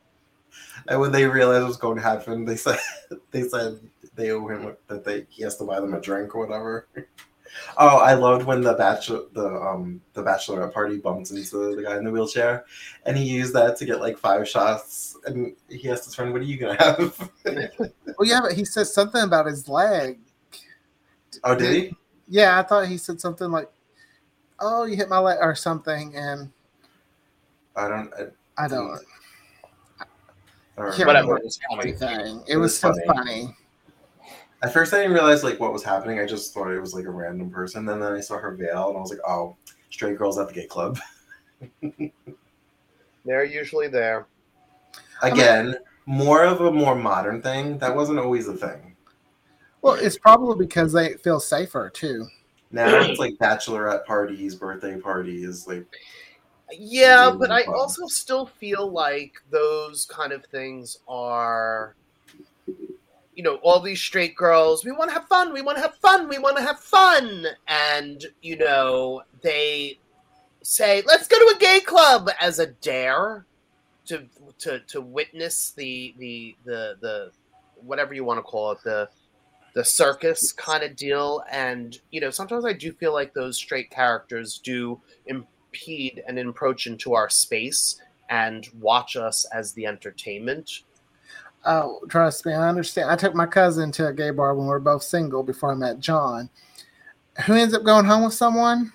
[0.89, 2.79] And when they realized what was going to happen, they said
[3.31, 3.79] they said
[4.15, 6.89] they owe him that they he has to buy them a drink or whatever.
[7.79, 11.97] Oh, I loved when the bachelor the um the bachelorette party bumped into the guy
[11.97, 12.65] in the wheelchair,
[13.07, 16.33] and he used that to get like five shots, and he has to turn.
[16.33, 17.31] What are you gonna have?
[18.19, 20.19] Well, yeah, but he says something about his leg.
[21.45, 21.97] oh, did he?
[22.29, 23.71] Yeah, I thought he said something like,
[24.59, 26.51] "Oh, you hit my leg" or something, and
[27.77, 28.13] I don't.
[28.13, 29.01] I, I don't.
[30.77, 31.35] I don't Can't remember.
[31.35, 31.39] whatever.
[31.39, 31.79] It was funny.
[31.93, 32.37] Everything.
[32.47, 33.25] It, It was, was so funny.
[33.25, 33.57] funny.
[34.63, 36.19] At first, I didn't realize like what was happening.
[36.21, 37.89] I just thought it was like a random person.
[37.89, 39.57] And then I saw her veil, and I was like, "Oh,
[39.91, 40.99] straight girls at the gay club."
[43.25, 44.27] They're usually there.
[45.23, 47.79] Again, more of a more modern thing.
[47.79, 48.97] That wasn't always a thing.
[49.83, 52.27] Well, it's probably because they feel safer too.
[52.71, 55.87] Now it's like bachelorette parties, birthday parties, like
[56.71, 57.75] Yeah, Really but I fun.
[57.75, 61.95] also still feel like those kind of things are,
[63.35, 64.85] you know, all these straight girls.
[64.85, 65.53] We want to have fun.
[65.53, 66.29] We want to have fun.
[66.29, 67.47] We want to have fun.
[67.69, 69.99] And you know, they
[70.63, 73.47] say, "Let's go to a gay club" as a dare
[74.07, 74.27] to
[74.59, 77.31] to to witness the the the the
[77.77, 79.09] whatever you want to call it the
[79.75, 81.43] the circus kind of deal.
[81.51, 86.87] And you know, sometimes I do feel like those straight characters do impede and encroach
[86.87, 90.83] into our space and watch us as the entertainment.
[91.65, 93.11] Oh, trust me, I understand.
[93.11, 95.75] I took my cousin to a gay bar when we were both single before I
[95.75, 96.49] met John.
[97.47, 98.93] Who ends up going home with someone?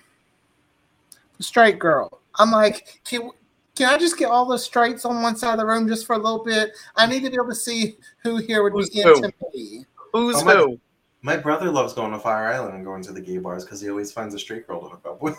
[1.37, 2.21] The straight girl.
[2.39, 3.29] I'm like, can
[3.75, 6.13] can I just get all the straights on one side of the room just for
[6.13, 6.71] a little bit?
[6.95, 9.15] I need to be able to see who here would Who's be who?
[9.15, 9.85] into me.
[10.13, 10.79] Who's Oh my- who?
[11.21, 13.89] my brother loves going to Fire Island and going to the gay bars because he
[13.89, 15.37] always finds a straight girl to hook up with.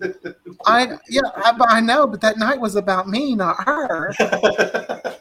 [0.66, 4.14] I yeah, I, I know, but that night was about me, not her.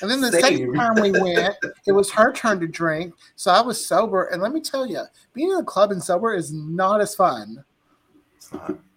[0.00, 0.42] And then the Same.
[0.42, 1.56] second time we went,
[1.86, 3.14] it was her turn to drink.
[3.36, 4.26] So I was sober.
[4.26, 7.64] And let me tell you, being in a club and sober is not as fun.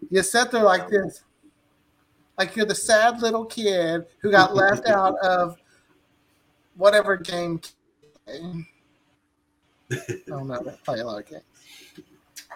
[0.10, 1.24] You sit there like this,
[2.38, 5.58] like you're the sad little kid who got left out of
[6.76, 7.60] whatever game.
[8.28, 8.64] I
[10.28, 10.62] don't know.
[10.86, 11.44] Play a lot of games.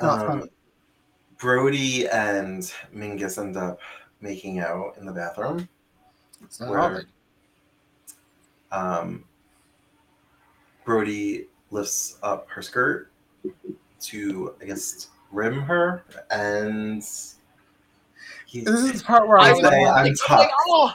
[0.01, 0.49] Um.
[1.37, 2.61] Brody and
[2.95, 3.79] Mingus end up
[4.21, 5.67] making out in the bathroom.
[6.43, 7.05] It's not where-
[8.75, 9.23] Um,
[10.83, 13.11] Brodie lifts up her skirt
[14.01, 17.03] to, I guess, rim her, and
[18.45, 20.93] he, This is the part where I was say like, I'm like, oh,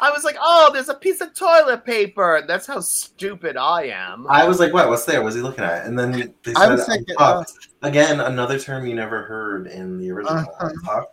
[0.00, 2.44] I was like, oh, there's a piece of toilet paper.
[2.46, 4.26] That's how stupid I am.
[4.28, 4.88] I was like, "What?
[4.88, 5.22] What's there?
[5.22, 7.44] What's he looking at?" And then they said, was thinking, uh.
[7.82, 10.44] Again, another term you never heard in the original.
[10.58, 11.04] Uh-huh.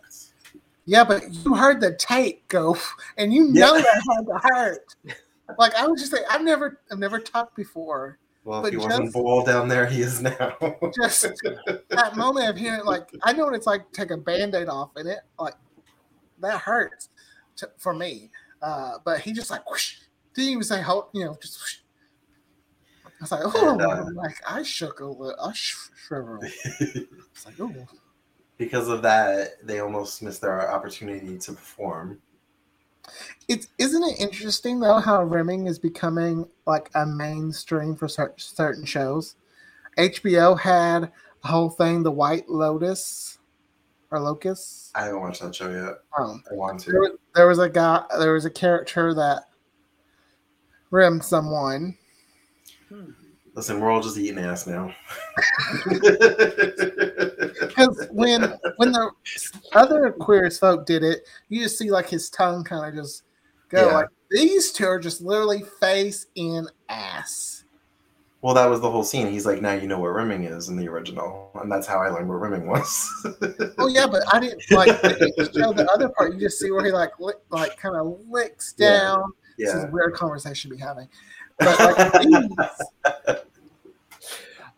[0.84, 2.76] Yeah, but you heard the tape go,
[3.16, 4.94] and you know that had to hurt.
[5.58, 8.18] Like I was just like, I've never, I've never talked before.
[8.44, 10.56] Well, if But he wasn't just- ball down there, he is now.
[11.00, 11.22] Just
[11.90, 14.90] that moment of hearing, like, I know what it's like to take a band-aid off,
[14.96, 15.54] and it like
[16.40, 17.08] that hurts
[17.56, 18.30] to, for me.
[18.60, 19.96] Uh, but he just like whoosh,
[20.34, 21.60] didn't even say hold, you know, just.
[21.60, 21.76] Whoosh.
[23.04, 26.44] I was like, oh, And, uh, like I shook a little, I sh- shriveled.
[26.80, 27.72] It's like, oh,
[28.58, 32.20] because of that, they almost missed their opportunity to perform.
[33.48, 39.36] It's isn't it interesting though how rimming is becoming like a mainstream for certain shows.
[39.98, 41.12] HBO had
[41.42, 43.38] the whole thing, the White Lotus
[44.10, 44.92] or Locust.
[44.94, 45.98] I haven't watched that show yet.
[46.18, 47.00] Um, I want there, to.
[47.00, 49.44] was, there was a guy, there was a character that
[50.90, 51.96] rimmed someone.
[53.54, 54.94] Listen, we're all just eating ass now.
[57.88, 58.42] Because when
[58.76, 59.10] when the
[59.74, 63.22] other queer as folk did it, you just see like his tongue kind of just
[63.68, 63.86] go.
[63.88, 63.94] Yeah.
[63.94, 67.64] Like these two are just literally face in ass.
[68.40, 69.30] well, that was the whole scene.
[69.30, 72.08] He's like, now you know what rimming is in the original, and that's how I
[72.08, 73.08] learned what rimming was.
[73.78, 76.34] Oh yeah, but I didn't like didn't show the other part.
[76.34, 78.98] You just see where he like lick, like kind of licks Yeah.
[78.98, 79.32] down.
[79.58, 81.08] This is a weird conversation to be having.
[81.58, 83.36] But like these,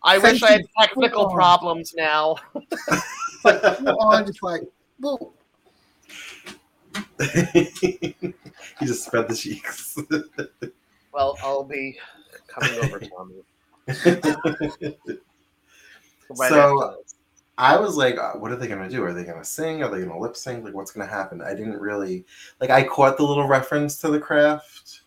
[0.04, 2.36] I wish I had technical problems now.
[3.44, 4.62] like full on, just like
[5.00, 5.32] whoa.
[7.32, 8.24] he
[8.82, 9.98] just spread the cheeks.
[11.12, 11.96] Well, I'll be
[12.46, 13.42] coming over, Tommy.
[16.38, 16.98] Right So-
[17.56, 19.04] I was like, uh, what are they gonna do?
[19.04, 19.84] Are they gonna sing?
[19.84, 20.64] Are they gonna lip sync?
[20.64, 21.40] Like, what's gonna happen?
[21.40, 22.24] I didn't really
[22.60, 22.70] like.
[22.70, 25.02] I caught the little reference to the craft.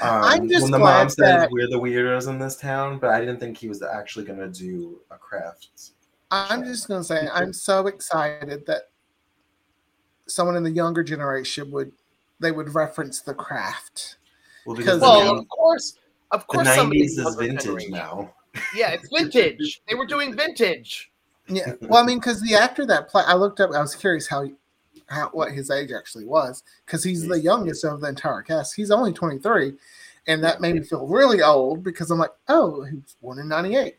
[0.00, 2.98] Um, I'm just when the glad mom said that- we're the weirdos in this town,
[2.98, 5.68] but I didn't think he was actually gonna do a craft.
[6.30, 8.90] I'm just gonna say I'm so excited that
[10.26, 11.92] someone in the younger generation would
[12.40, 14.16] they would reference the craft.
[14.66, 15.94] Well, because Because- Well, of course,
[16.30, 18.34] of course, somebody '90s is vintage generation- now.
[18.74, 19.82] Yeah, it's vintage.
[19.88, 21.12] they were doing vintage.
[21.48, 23.70] Yeah, well, I mean, because the actor that play, I looked up.
[23.72, 24.48] I was curious how,
[25.12, 28.74] how what his age actually was, because he's the youngest of the entire cast.
[28.74, 29.74] He's only 23,
[30.26, 33.48] and that made me feel really old because I'm like, oh, he was born in
[33.48, 33.96] '98.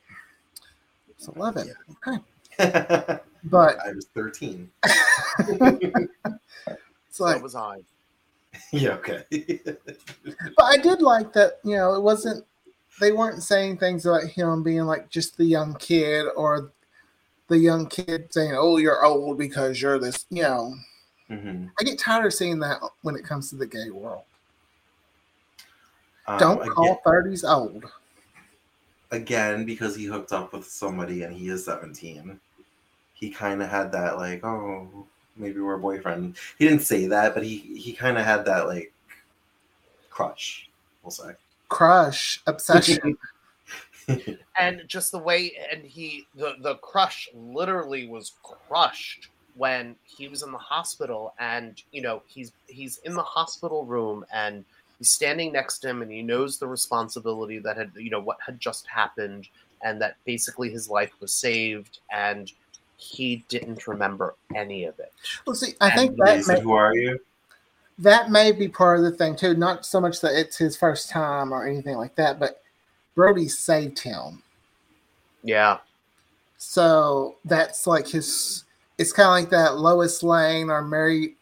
[1.10, 1.74] It's 11.
[2.08, 2.18] Okay,
[3.46, 4.70] but I was 13.
[4.84, 6.10] it's
[7.10, 7.82] So like, was I.
[8.72, 9.24] yeah, okay.
[9.66, 11.60] but I did like that.
[11.64, 12.46] You know, it wasn't.
[13.00, 16.72] They weren't saying things about him being like just the young kid or
[17.48, 20.76] the young kid saying, "Oh, you're old because you're this." You know,
[21.30, 21.72] Mhm.
[21.80, 24.24] I get tired of seeing that when it comes to the gay world.
[26.28, 27.86] Um, Don't again- call 30s old.
[29.12, 32.40] again because he hooked up with somebody and he is 17
[33.14, 35.06] he kind of had that like oh
[35.36, 38.66] maybe we're a boyfriend he didn't say that but he he kind of had that
[38.66, 38.92] like
[40.10, 40.68] crush
[41.04, 41.34] we'll say
[41.70, 43.16] Crush, obsession.
[44.60, 50.44] and just the way and he the the crush literally was crushed when he was
[50.44, 54.66] in the hospital and you know he's he's in the hospital room and
[54.98, 58.38] he's standing next to him and he knows the responsibility that had you know what
[58.46, 59.48] had just happened
[59.84, 62.52] and that basically his life was saved and
[62.98, 65.12] he didn't remember any of it
[65.46, 67.20] well, see, I think that may, who are you
[68.00, 69.54] that may be part of the thing too.
[69.54, 72.62] Not so much that it's his first time or anything like that, but
[73.16, 74.42] Brodie saved him.
[75.44, 75.78] yeah
[76.58, 78.64] So that's like his.
[78.98, 81.36] It's kind of like that Lois Lane or Mary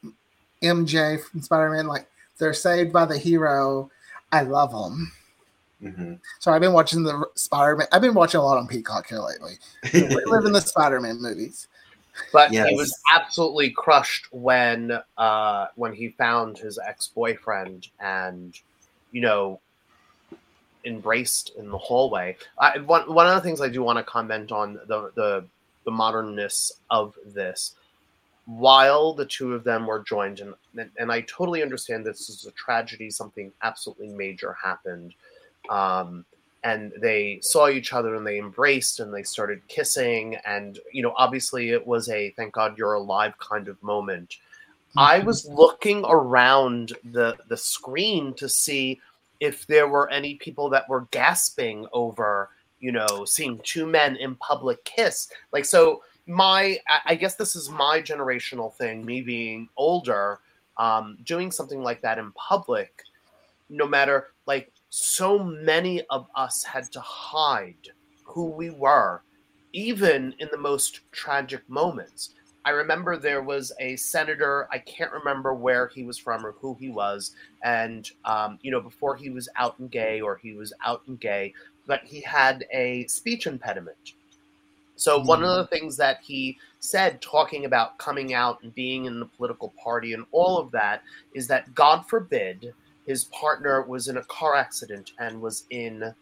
[0.62, 1.88] MJ from Spider Man.
[1.88, 3.89] Like they're saved by the hero.
[4.32, 5.12] I love them.
[5.82, 7.88] hmm So I've been watching the Spider Man.
[7.91, 9.54] I've been watching a lot on Peacock here lately.
[9.93, 11.68] We live in the Spider Man movies.
[12.32, 12.70] but Yes.
[12.70, 18.58] he was absolutely crushed when uh when he found his ex-boyfriend and
[19.12, 19.60] you know,
[20.86, 22.38] embraced in the hallway.
[22.58, 25.45] I, one one of the things I do want to comment on the the
[25.86, 27.76] the modernness of this.
[28.46, 30.56] While the two of them were joined, and
[30.98, 35.14] and I totally understand this is a tragedy, something absolutely major happened.
[35.70, 36.26] Um,
[36.64, 41.14] and they saw each other and they embraced and they started kissing and you know
[41.18, 44.38] obviously it was a thank god you're alive kind of moment
[44.98, 45.26] i Mm-hmm.
[45.26, 49.00] was looking around the the screen to see
[49.40, 52.50] if there were any people that were gasping over
[52.82, 55.30] you know seeing two men in public kiss.
[55.54, 60.40] Like so my I- guess this is my generational thing me being older
[60.78, 63.04] um doing something like that in public
[63.70, 67.90] no matter like so many of us had to hide
[68.24, 69.24] who we were
[69.74, 72.36] even in the most tragic moments.
[72.66, 76.78] I remember there was a senator i can't remember where he was from or who
[76.80, 80.72] he was and um, you know before he was out and gay or he was
[80.86, 81.54] out and gay
[81.92, 84.14] but he had a speech impediment
[84.96, 85.76] so one of the hmm.
[85.76, 90.26] things that he said talking about coming out and being in the political party and
[90.32, 91.02] all of that
[91.34, 92.74] is that god forbid
[93.06, 96.14] his partner was in a car accident and was in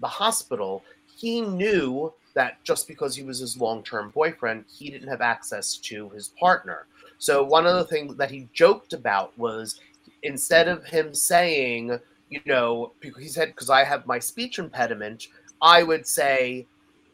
[0.00, 0.84] the hospital,
[1.16, 5.76] he knew that just because he was his long term boyfriend, he didn't have access
[5.78, 6.86] to his partner.
[7.18, 9.80] So, one of the things that he joked about was
[10.22, 11.98] instead of him saying,
[12.32, 15.22] you know, he said, because I have my speech impediment,
[15.60, 16.66] I would say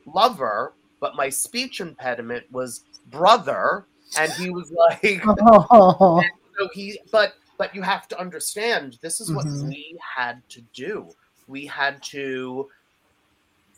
[0.06, 3.86] lover, but my speech impediment was brother.
[4.16, 5.22] And he was like,
[5.70, 6.22] Oh,
[6.58, 9.68] so he but but you have to understand this is what Mhm.
[9.68, 11.08] we had to do
[11.46, 12.68] we had to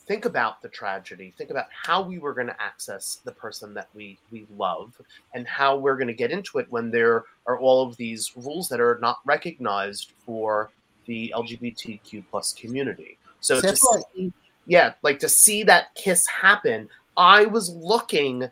[0.07, 3.89] think about the tragedy think about how we were going to access the person that
[3.95, 4.93] we we love
[5.35, 8.69] and how we're going to get into it when there are all of these rules
[8.69, 10.71] that are not recognized for
[11.07, 14.05] the lgbtq plus community so to right.
[14.15, 14.33] see,
[14.67, 18.49] yeah like to see that kiss happen i was looking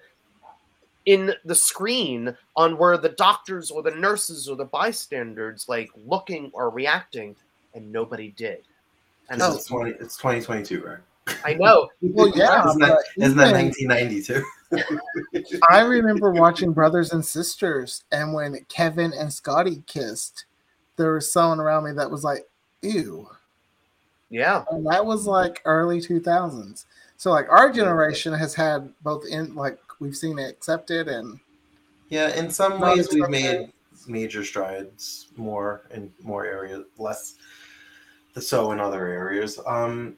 [1.07, 6.51] in the screen on where the doctors or the nurses or the bystanders like looking
[6.53, 7.35] or reacting
[7.75, 8.63] and nobody did
[9.31, 10.99] and This I 20, it's 2022, right?
[11.45, 12.67] I know well, yeah.
[12.67, 15.61] Isn't that, but isn't that 1992?
[15.71, 20.47] I remember watching Brothers and Sisters, and when Kevin and Scotty kissed,
[20.99, 22.47] there was someone around me that was like,
[22.83, 23.29] "Ew,"
[24.31, 26.87] yeah and that was like early two thousands.
[27.17, 31.41] So like our generation has had both in like we've seen it accepted and
[32.09, 33.73] Yeah, in some ways we've made
[34.07, 37.35] major strides more in more areas, less
[38.35, 39.59] the so in other areas.
[39.67, 40.17] Um,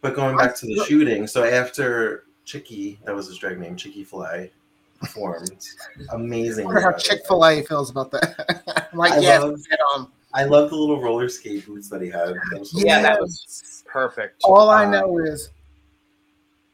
[0.00, 4.04] but going back to the shooting, so after Chicky, that was his drag name, Chicky
[4.04, 4.52] Flay,
[4.98, 5.66] performed,
[6.12, 6.64] amazing.
[6.64, 8.88] I wonder how Chick Fil A feels about that.
[8.92, 10.08] I'm like, I yes, love- get on.
[10.34, 12.28] I love the little roller skate boots that he had.
[12.50, 15.50] That yeah that was perfect All I Um, know is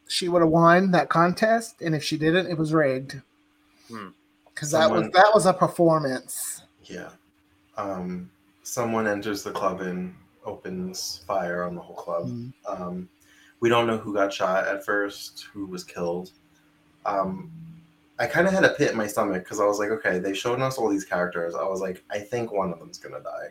[0.07, 3.21] she would have won that contest, and if she didn't, it was rigged.
[3.87, 4.09] Hmm.
[4.53, 6.61] Because that was that was a performance.
[6.83, 7.09] Yeah.
[7.77, 8.29] Um,
[8.63, 10.13] someone enters the club and
[10.45, 12.27] opens fire on the whole club.
[12.27, 12.53] Mm.
[12.67, 13.09] Um,
[13.61, 16.31] we don't know who got shot at first, who was killed.
[17.05, 17.49] Um,
[18.19, 20.37] I kind of had a pit in my stomach because I was like, okay, they've
[20.37, 21.55] shown us all these characters.
[21.55, 23.49] I was like, I think one of them's gonna die,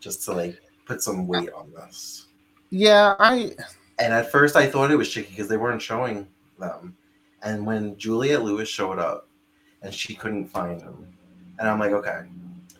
[0.00, 2.26] just to like put some uh, weight on this.
[2.70, 3.52] Yeah, I
[3.98, 6.28] And at first, I thought it was Chicky because they weren't showing
[6.58, 6.96] them.
[7.42, 9.28] And when Juliette Lewis showed up,
[9.82, 11.06] and she couldn't find him,
[11.58, 12.22] and I'm like, okay,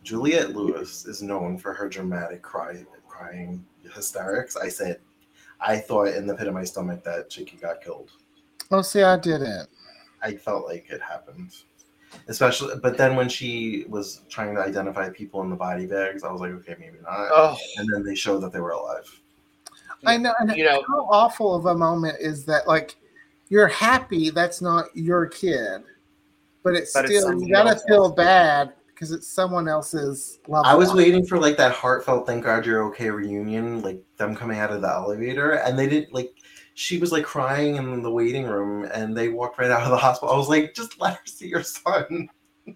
[0.02, 4.56] Juliette Lewis is known for her dramatic cry, crying hysterics.
[4.56, 5.00] I said,
[5.60, 8.10] I thought in the pit of my stomach that Chicky got killed.
[8.70, 9.68] oh see, I didn't.
[10.22, 11.54] I felt like it happened.
[12.26, 16.32] Especially, but then when she was trying to identify people in the body bags, I
[16.32, 17.28] was like, okay, maybe not.
[17.32, 19.04] oh And then they showed that they were alive.
[20.06, 20.32] I know.
[20.38, 22.66] And you know how awful of a moment is that?
[22.66, 22.96] Like,
[23.48, 25.82] you're happy that's not your kid,
[26.62, 30.64] but it's But still somebody you gotta feel bad because it's someone else's love.
[30.66, 30.96] I was life.
[30.96, 34.80] waiting for like that heartfelt "Thank God You're Okay" reunion, like them coming out of
[34.80, 36.34] the elevator, and they didn't like.
[36.78, 39.96] She was like crying in the waiting room, and they walked right out of the
[39.96, 40.32] hospital.
[40.32, 42.28] I was like, just let her see your son.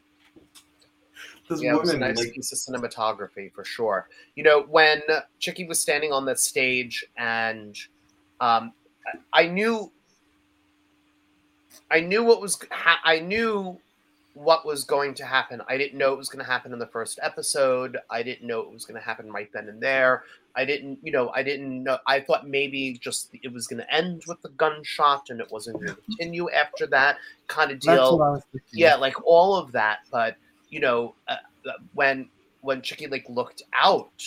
[1.49, 4.09] this yeah, it was a woman, nice like, piece of cinematography for sure.
[4.35, 5.03] You know, when
[5.39, 7.79] Chicky was standing on the stage, and
[8.41, 8.73] um,
[9.33, 9.93] I I knew,
[11.89, 13.79] I knew what was, ha- I knew
[14.35, 15.63] what was going to happen.
[15.69, 17.99] I didn't know it was going to happen in the first episode.
[18.11, 20.25] I didn't know it was going to happen right then and there.
[20.55, 21.99] I didn't, you know, I didn't know.
[22.07, 25.81] I thought maybe just it was going to end with the gunshot and it wasn't
[25.81, 27.17] going to continue after that
[27.49, 28.79] kind of deal what I was thinking.
[28.81, 30.37] yeah like all of that but
[30.69, 31.37] you know uh,
[31.67, 32.29] uh, when
[32.61, 34.23] when chicky like looked out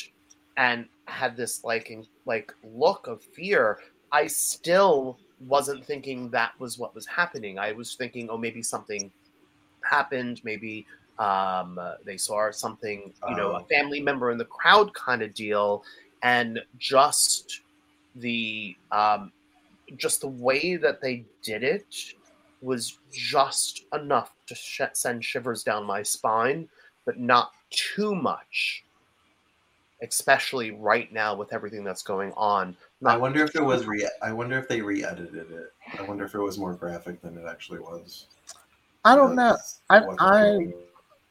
[0.58, 3.80] and had this like in, like look of fear,
[4.12, 7.60] I still wasn't thinking that was what was happening.
[7.60, 9.12] I was thinking, oh, maybe something
[9.84, 10.42] happened.
[10.44, 10.86] Maybe
[11.20, 13.66] um, uh, they saw something, you know, a Oh.
[13.70, 15.84] family member in the crowd kind of deal,
[16.26, 17.62] and just
[18.16, 19.32] the um,
[19.96, 21.86] just the way that they did it
[22.62, 26.68] was just enough to sh- send shivers down my spine,
[27.06, 28.84] but not too much.
[30.02, 32.76] Especially right now with everything that's going on.
[33.06, 34.10] I wonder if it was re.
[34.22, 35.74] I wonder if they re-edited it.
[35.98, 38.26] I wonder if it was more graphic than it actually was.
[39.06, 39.58] I don't know.
[39.90, 40.74] I- I-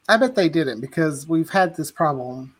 [0.09, 2.55] I bet they didn't because we've had this problem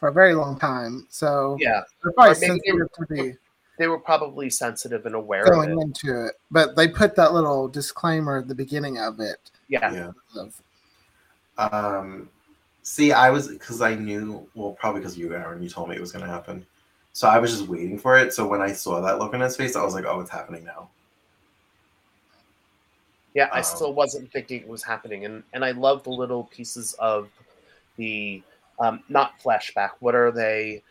[0.00, 1.06] for a very long time.
[1.10, 3.34] So yeah, they're probably Or maybe they were- to be
[3.78, 5.80] they were probably sensitive and aware of going it.
[5.82, 6.34] into it.
[6.50, 9.50] But they put that little disclaimer at the beginning of it.
[9.68, 10.10] Yeah.
[10.34, 10.48] Yeah.
[11.56, 12.28] Um,
[12.82, 14.46] see, I was because I knew.
[14.54, 16.66] Well, probably because you, Aaron, you told me it was going to happen.
[17.12, 18.32] So I was just waiting for it.
[18.34, 20.64] So when I saw that look on his face, I was like, "Oh, it's happening
[20.64, 20.88] now."
[23.34, 26.44] Yeah, I Um, still wasn't thinking it was happening, and and I love the little
[26.44, 27.28] pieces of
[27.96, 28.42] the
[28.80, 29.90] um, not flashback.
[30.00, 30.82] What are they?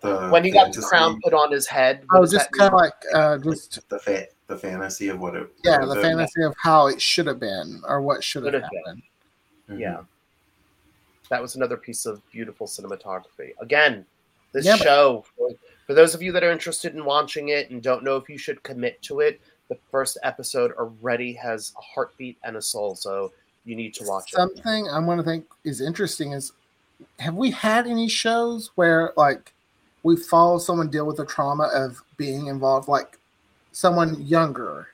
[0.00, 2.04] The when he got the crown put on his head.
[2.12, 5.48] oh, just kind of like uh, just the fa- the fantasy of what it.
[5.64, 6.16] yeah, would the have been.
[6.16, 8.80] fantasy of how it should have been or what should have Should have been.
[8.84, 9.02] happened.
[9.70, 9.78] Mhm.
[9.78, 10.00] Yeah,
[11.30, 13.52] that was another piece of beautiful cinematography.
[13.60, 14.04] Again,
[14.52, 15.50] this Yeah, show for,
[15.86, 18.36] for those of you that are interested in watching it and don't know if you
[18.38, 23.32] should commit to it, the first episode already has a heartbeat and a soul, so
[23.64, 24.36] you need to watch it.
[24.36, 26.52] Something I want to think is interesting is
[27.18, 29.52] have we had any shows where like
[30.02, 33.18] we follow someone deal with the trauma of being involved, like
[33.72, 34.88] someone younger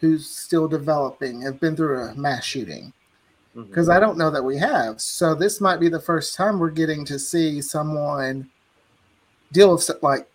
[0.00, 2.92] who's still developing, have been through a mass shooting?
[3.54, 5.00] Because I don't know that we have.
[5.00, 8.48] So this might be the first time we're getting to see someone
[9.50, 10.28] deal with like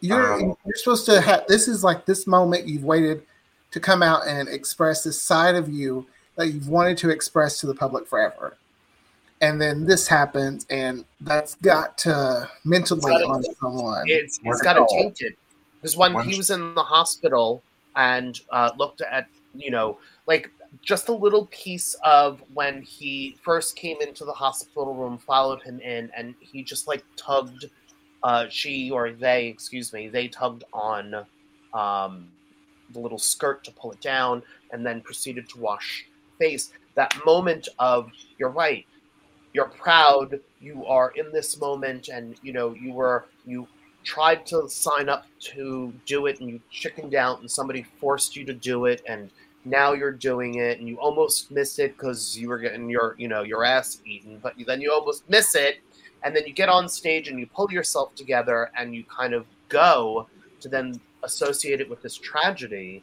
[0.00, 3.22] you're Um, you're supposed to have this is like this moment you've waited
[3.70, 6.06] to come out and express this side of you
[6.36, 8.56] that you've wanted to express to the public forever.
[9.44, 14.04] And then this happens and that's got to mentally It's gotta- on someone.
[14.06, 15.12] it's it's got it control.
[15.20, 15.38] it.
[15.80, 17.62] because when Once- he was in the hospital
[17.94, 20.50] and uh, looked at you know like
[20.82, 25.78] just a little piece of when he first came into the hospital room followed him
[25.80, 27.66] in and he just like tugged
[28.22, 31.14] uh, she or they excuse me they tugged on
[31.74, 32.28] um,
[32.92, 34.42] the little skirt to pull it down
[34.72, 36.06] and then proceeded to wash
[36.40, 38.86] face that moment of you're right
[39.54, 43.66] you're proud you are in this moment and you know you were you
[44.04, 48.44] tried to sign up to do it and you chickened out and somebody forced you
[48.44, 49.30] to do it and
[49.64, 53.28] now you're doing it and you almost missed it because you were getting your you
[53.28, 55.78] know your ass eaten but then you almost miss it.
[56.22, 59.46] And then you get on stage and you pull yourself together and you kind of
[59.68, 60.26] go
[60.60, 63.02] to then associate it with this tragedy.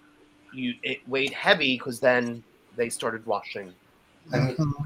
[0.54, 2.44] You it weighed heavy because then
[2.76, 3.74] they started washing.
[4.34, 4.56] I mean.
[4.56, 4.84] Mm-hmm.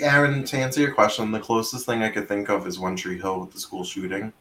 [0.00, 3.18] Aaron, to answer your question, the closest thing I could think of is One Tree
[3.18, 4.32] Hill with the school shooting.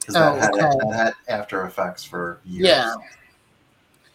[0.00, 0.88] Because that, Oh, had, okay.
[0.90, 2.68] that had after effects for years.
[2.68, 2.94] Yeah.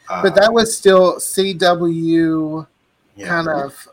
[0.10, 2.68] Uh, but that was still CW
[3.16, 3.28] yeah.
[3.28, 3.88] kind of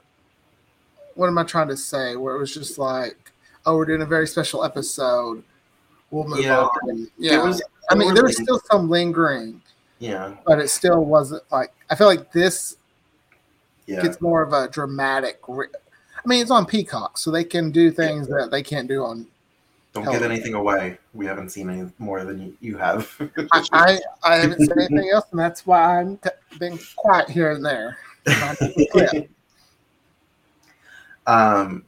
[1.15, 2.17] what am I trying to say?
[2.17, 3.33] Where it was just like,
[3.67, 5.43] oh, we're doing a very special episode.
[6.11, 6.61] We'll move Yeah.
[6.61, 7.09] on.
[7.19, 9.61] Yeah, was, I mean, there was still some lingering,
[9.99, 10.35] Yeah.
[10.47, 11.73] but it still wasn't like.
[11.91, 12.77] I feel like this
[13.87, 14.03] Yeah.
[14.03, 15.41] gets more of a dramatic.
[15.47, 15.69] Re-
[16.25, 19.27] I mean, it's on Peacock, so they can do things that they can't do on.
[19.93, 20.13] Don't Hell.
[20.15, 20.99] give anything away.
[21.13, 23.15] We haven't seen any more than you, have.
[23.53, 27.51] I, I, I haven't said anything else, and that's why I'm t- being quiet here
[27.51, 27.99] and there.
[28.27, 29.11] Trying to be clear.
[31.27, 31.85] um,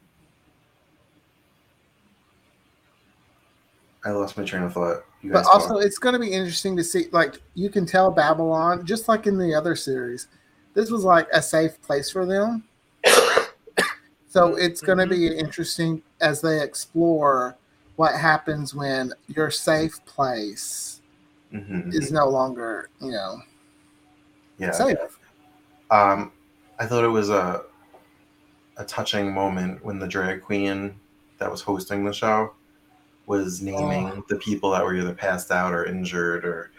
[4.04, 5.04] I lost my train of thought.
[5.22, 8.84] You but also it's going to be interesting to see like you can tell babylon
[8.84, 10.28] just like in the other series
[10.74, 12.62] this was like a safe place for them
[14.34, 17.56] so it's going to be interesting as they explore
[17.94, 21.00] what happens when your safe place
[21.52, 21.94] Mhm.
[21.94, 23.40] is no longer you know
[24.58, 24.72] yeah.
[24.72, 24.98] safe
[25.92, 26.32] Um,
[26.80, 27.62] I thought it was a
[28.76, 30.98] a touching moment when the drag queen
[31.38, 32.52] that was hosting the show
[33.26, 34.24] was naming Oh.
[34.28, 36.72] the people that were either passed out or injured or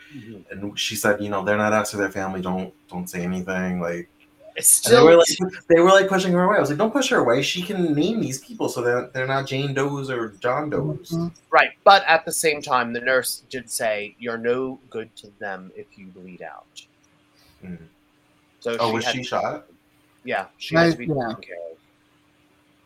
[0.52, 2.42] and she said, you know, they're not or their family.
[2.42, 3.80] Don't don't say anything.
[3.80, 4.10] Like
[4.56, 5.28] It's and they were like
[5.68, 6.56] they were like pushing her away.
[6.58, 7.42] I was like, don't push her away.
[7.42, 11.10] She can name these people so they're they're not Jane Doe's or John Doe's.
[11.12, 11.34] Mhm.
[11.52, 15.72] right, but at the same time, the nurse did say you're no good to them
[15.76, 16.86] if you bleed out.
[17.64, 17.80] Mm.
[18.62, 19.66] So Oh, was had- she shot?
[20.24, 21.14] Yeah, she had to be yeah.
[21.30, 21.78] taken care of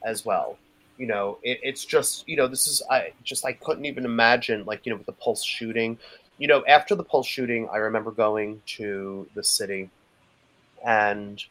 [0.04, 0.58] as well.
[0.98, 4.66] you know, it, it's just you know, this is I just I couldn't even imagine
[4.66, 5.98] like you know with the Pulse shooting.
[6.40, 9.90] You know, after the Pulse shooting, I remember going to the city
[10.86, 11.42] and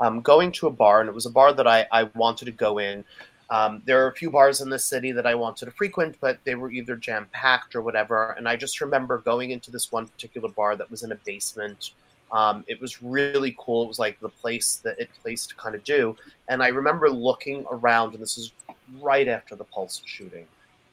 [0.00, 2.52] um, going to a bar, and it was a bar that I, I wanted to
[2.52, 3.04] go in.
[3.48, 6.38] Um, there are a few bars in the city that I wanted to frequent, but
[6.44, 8.32] they were either jam packed or whatever.
[8.32, 11.92] And I just remember going into this one particular bar that was in a basement.
[12.32, 13.84] Um, it was really cool.
[13.84, 16.16] It was like the place that it placed to kind of do.
[16.48, 18.52] And I remember looking around, and this is
[19.00, 20.46] right after the Pulse shooting,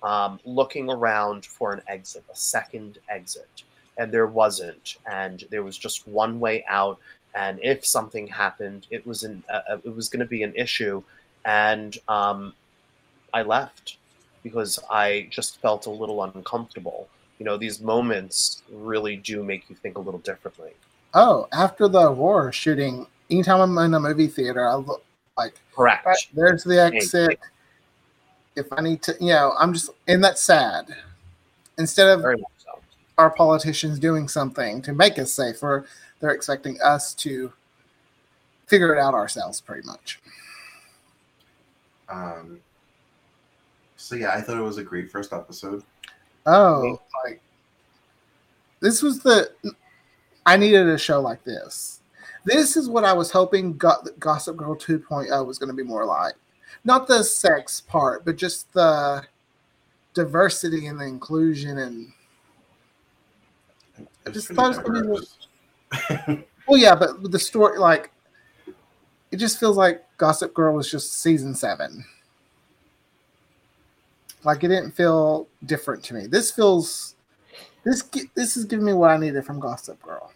[0.03, 3.63] um, looking around for an exit, a second exit,
[3.97, 4.97] and there wasn't.
[5.11, 6.99] And there was just one way out.
[7.35, 11.01] And if something happened, it was an uh, it was going to be an issue.
[11.45, 12.53] And um,
[13.33, 13.97] I left
[14.43, 17.07] because I just felt a little uncomfortable.
[17.39, 20.71] You know, these moments really do make you think a little differently.
[21.13, 25.03] Oh, after the Aurora shooting, anytime I'm in a movie theater, I look
[25.37, 26.05] like Correct.
[26.05, 27.39] right, there's the exit.
[28.55, 30.95] If I need to, you know, I'm just, and that's sad.
[31.77, 32.79] Instead of Very much so.
[33.17, 35.85] our politicians doing something to make us safer,
[36.23, 37.51] they're expecting us to
[38.65, 40.21] figure it out ourselves, pretty much.
[42.07, 42.61] Um,
[43.97, 45.83] so yeah, I thought it was a great first episode.
[46.45, 47.41] Oh, like
[48.79, 49.51] this was the.
[50.45, 51.99] I needed a show like this.
[52.45, 56.05] This is what I was hoping Go- Gossip Girl 2.0 was going to be more
[56.05, 56.35] like.
[56.85, 59.23] Not the sex part, but just the
[60.13, 62.13] diversity and the inclusion and
[64.25, 65.42] was just thought it was gonna be diverse.
[66.67, 68.11] well, yeah, but the story, like,
[69.31, 72.05] it just feels like Gossip Girl was just season seven.
[74.43, 76.27] Like, it didn't feel different to me.
[76.27, 77.15] This feels,
[77.83, 78.03] this
[78.35, 80.31] this is giving me what I needed from Gossip Girl.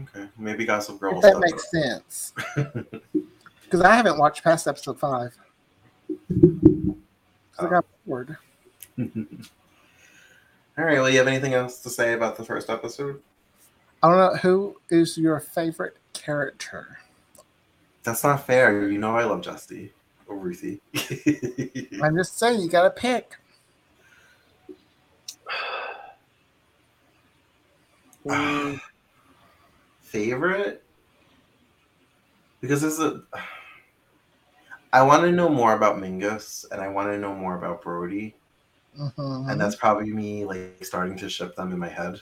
[0.00, 2.32] okay, maybe Gossip Girl If that makes sense.
[3.66, 5.36] Because I haven't watched past episode five.
[6.08, 7.96] 'Cause I got oh.
[8.06, 8.36] bored.
[8.98, 10.98] All right.
[11.00, 13.20] Well, you have anything else to say about the first episode?
[14.06, 16.98] I don't know who is your favorite character.
[18.04, 18.88] That's not fair.
[18.88, 19.90] You know I love Justy
[20.28, 20.80] or Ruthie.
[22.00, 23.34] I'm just saying, you got to pick.
[30.00, 30.82] Favorite
[32.60, 33.20] because this is a
[34.92, 38.34] i want to know more about mingus and i want to know more about brodie
[38.98, 39.50] Mhm.
[39.50, 42.18] and that's probably me like starting to ship them in my head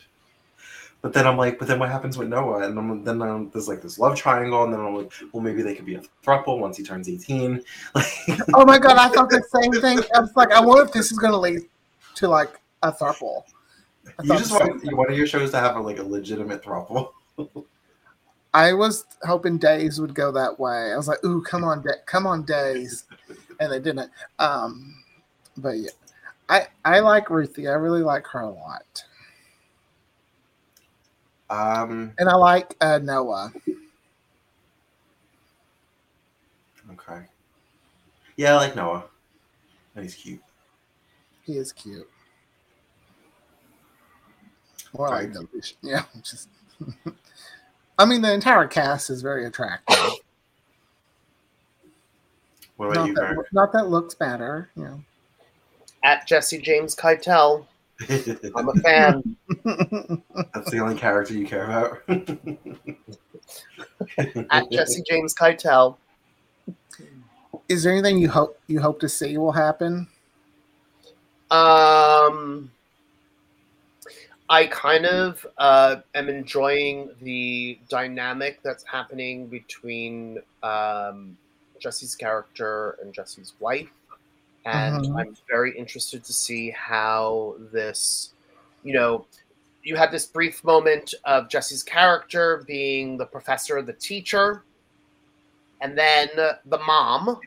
[1.05, 3.69] but then i'm like but then what happens with noah and I'm, then I'm, there's
[3.69, 6.59] like this love triangle and then i'm like well maybe they could be a throuple
[6.59, 7.63] once he turns 18
[7.95, 8.07] like
[8.55, 10.01] oh my god, I thought the same thing.
[10.15, 11.61] I was like, I wonder if this is going to lead
[12.17, 13.43] to like a throuple.
[14.23, 17.11] You just want you want your shows to have a, like a legitimate throuple
[18.55, 20.93] I was hoping Days would go that way.
[20.93, 23.05] I was like, "Ooh, come on, da- come on, Days,"
[23.59, 24.11] and they didn't.
[24.39, 25.03] Um,
[25.57, 25.91] but yeah,
[26.49, 27.69] I I like Ruthie.
[27.69, 29.05] I really like her a lot,
[31.51, 33.53] um and I like uh, Noah.
[36.93, 37.23] okay
[38.37, 39.05] yeah i like noah
[39.95, 40.41] and he's cute
[41.43, 42.09] He is cute.
[44.97, 45.77] More like Delusion.
[45.83, 46.49] Yeah, just.
[47.99, 49.97] I mean, the entire cast is very attractive.
[52.77, 55.03] what about Not you that, not that looks better, you know.
[56.03, 57.67] at Jesse James Keitel,
[58.57, 59.37] I'm a fan.
[59.65, 61.99] That's the only character you care about.
[64.51, 65.97] at Jesse James Keitel.
[67.69, 70.09] is there anything you hope you hope to see will happen?
[71.51, 72.71] Um,
[74.49, 81.37] I kind of uh, am enjoying the dynamic that's happening between um,
[81.79, 83.91] Jesse's character and Jesse's wife,
[84.65, 85.19] and Mhm.
[85.19, 88.33] I'm very interested to see how this,
[88.83, 89.27] you know,
[89.83, 94.65] you had this brief moment of Jesse's character being the professor, the teacher,
[95.81, 97.41] and then the mom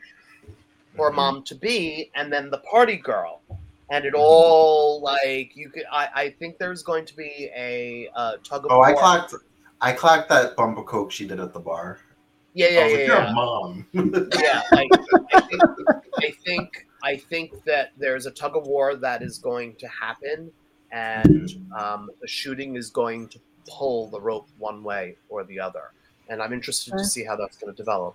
[0.96, 1.14] or Mhm.
[1.14, 3.42] mom to be, and then the party girl.
[3.90, 5.84] And it all like you could.
[5.90, 9.00] I, I think there's going to be a uh, tug of Oh, I war.
[9.00, 9.34] clocked.
[9.80, 12.00] I clocked that bump of coke she did at the bar.
[12.52, 13.30] Yeah, yeah, I was yeah, like, "You're yeah.
[13.30, 13.86] a mom."
[14.34, 14.62] yeah.
[14.72, 14.90] Like,
[15.32, 15.64] I think,
[16.20, 20.52] I think I think that there's a tug of war that is going to happen,
[20.92, 25.92] and um, the shooting is going to pull the rope one way or the other.
[26.28, 27.02] And I'm interested Okay.
[27.02, 28.14] to see how that's going to develop.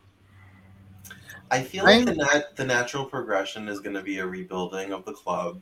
[1.49, 4.93] I feel I- like the nat- the natural progression is going to be a rebuilding
[4.93, 5.59] of the club,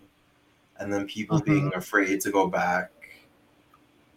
[0.80, 1.46] and then people Mhm.
[1.46, 2.92] being afraid to go back,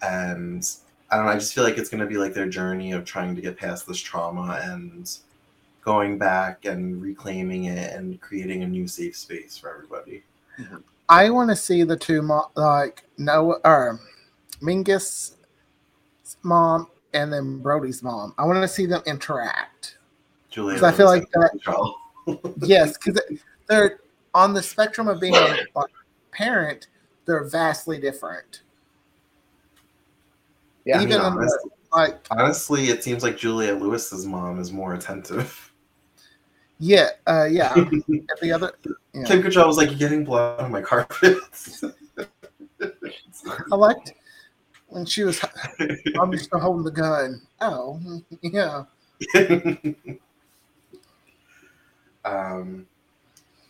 [0.02, 0.68] and
[1.10, 1.30] I don't know.
[1.30, 3.56] I just feel like it's going to be like their journey of trying to get
[3.56, 5.08] past this trauma and
[5.85, 10.22] going back and reclaiming it and creating a new safe space for everybody.
[11.09, 14.01] I want to see the two mo- like Noah or
[14.62, 15.32] Mingus
[16.43, 18.35] mom and then Brodie's mom.
[18.39, 19.99] I want to see them interact.
[20.51, 21.97] Julia, 'Cause I feel like that- Control.
[22.62, 23.20] Yes, because
[23.68, 24.01] they're
[24.32, 25.57] on the spectrum of being a
[26.32, 26.87] parent.
[27.26, 28.62] They're vastly different.
[30.87, 30.97] Yeah.
[31.03, 35.70] Even Yeah, in the, like Honestly, it seems like Julia Lewis's mom is more attentive.
[36.78, 37.72] Yeah, uh, yeah.
[37.74, 38.04] and
[38.40, 38.72] the other,
[39.12, 39.24] yeah.
[39.24, 41.84] Kim Cattrall was like, getting blood on my carpets."
[43.70, 44.12] I liked
[44.88, 45.40] when she was.
[46.20, 47.42] I'm just holding the gun.
[47.60, 48.00] Oh,
[48.42, 48.84] yeah.
[52.24, 52.86] um,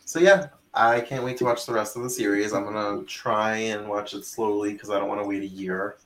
[0.04, 2.52] so yeah, I can't wait to watch the rest of the series.
[2.52, 5.96] I'm gonna try and watch it slowly because I don't want to wait a year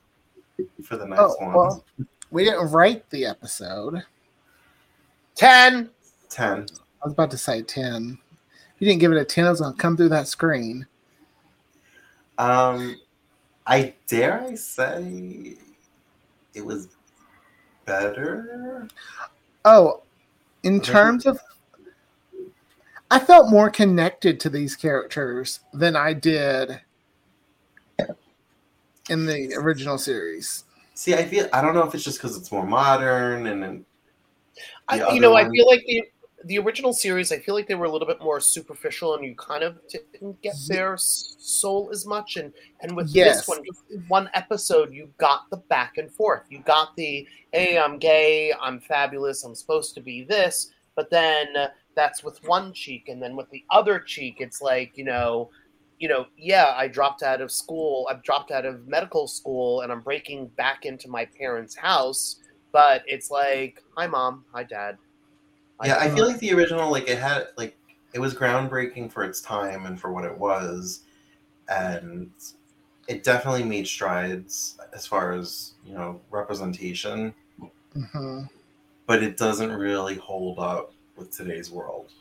[0.83, 1.53] for the next Oh, one.
[1.53, 1.85] well,
[2.31, 4.03] we didn't write the episode.
[5.35, 5.89] 10.
[6.29, 6.67] Ten.
[7.01, 8.17] I was about to say 10.
[8.75, 10.85] If you didn't give it a 10, I was going to come through that screen.
[12.37, 12.97] Um,
[13.67, 15.55] I dare I say
[16.53, 16.89] it was
[17.85, 18.87] better.
[19.65, 20.01] Oh,
[20.63, 20.91] in Okay.
[20.91, 21.39] terms of.
[23.11, 26.79] I felt more connected to these characters than I did
[29.09, 30.63] in the original series.
[30.93, 33.85] See, I feel I don't know if it's just because it's more modern and then
[34.87, 36.03] I, the you other know, I feel like the
[36.45, 39.35] the original series, I feel like they were a little bit more superficial, and you
[39.35, 42.37] kind of didn't get their soul as much.
[42.37, 43.45] And and with Yes.
[43.45, 43.63] this one,
[44.07, 46.43] one episode, you got the back and forth.
[46.49, 51.55] You got the hey, I'm gay, I'm fabulous, I'm supposed to be this, but then
[51.57, 55.49] uh, that's with one cheek, and then with the other cheek, it's like you know.
[56.01, 58.07] You know, yeah, I dropped out of school.
[58.09, 62.37] I've dropped out of medical school, and I'm breaking back into my parents' house.
[62.71, 64.97] But it's like, hi, mom, hi, dad.
[65.87, 67.77] Yeah, I uh, feel like the original like it had like
[68.13, 71.03] it was groundbreaking for its time and for what it was,
[71.69, 72.31] and
[73.07, 77.33] it definitely made strides as far as you know representation,
[78.13, 78.43] hmm
[79.07, 82.11] but it doesn't really hold up with today's world,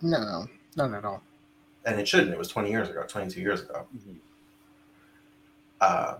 [0.00, 1.22] No, not at all.
[1.84, 2.30] and it shouldn't.
[2.32, 3.86] It was twenty years ago, twenty two years ago.
[5.80, 6.16] Um,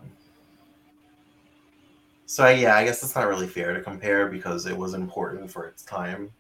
[2.27, 5.67] so yeah, I guess it's not really fair to compare because it was important for
[5.67, 6.31] its time.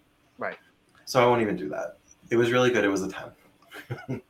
[0.43, 0.59] Right.
[1.05, 1.99] So I won't even do that.
[2.31, 2.85] It was really good.
[2.85, 4.21] It was a ten.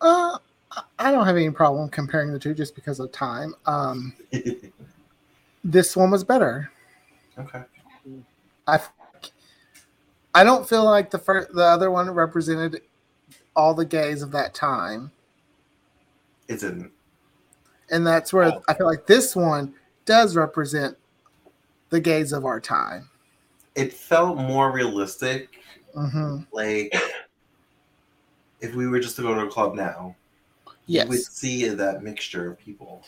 [0.00, 0.38] Uh,
[0.70, 3.54] I- I don't have any problem comparing the two just because of time.
[3.64, 4.12] Um,
[5.64, 6.70] this one was better.
[7.38, 7.62] okay.
[8.66, 8.80] I,
[10.34, 12.82] I don't feel like the first, the other one represented
[13.56, 15.12] all the gays of that time,
[16.48, 16.90] It didn't.
[17.90, 18.62] and that's where Oh.
[18.68, 19.74] I feel like this one
[20.06, 20.96] does represent
[21.90, 23.08] the gays of our time.
[23.74, 25.60] It felt more realistic.
[25.94, 26.94] hmm Like
[28.60, 30.14] if we were just to go to a club now,
[30.86, 31.04] yes.
[31.04, 33.02] you would see that mixture of people.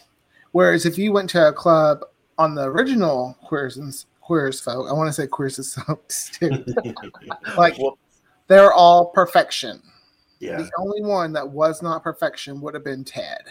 [0.52, 2.00] Whereas if you went to a club
[2.38, 6.64] on the original Queers and Queers folk, I want to say Queers and Folks too.
[7.56, 7.98] like Well,
[8.48, 9.80] they're all perfection.
[10.40, 10.58] yeah.
[10.58, 13.44] The only one that was not perfection would have been Ted,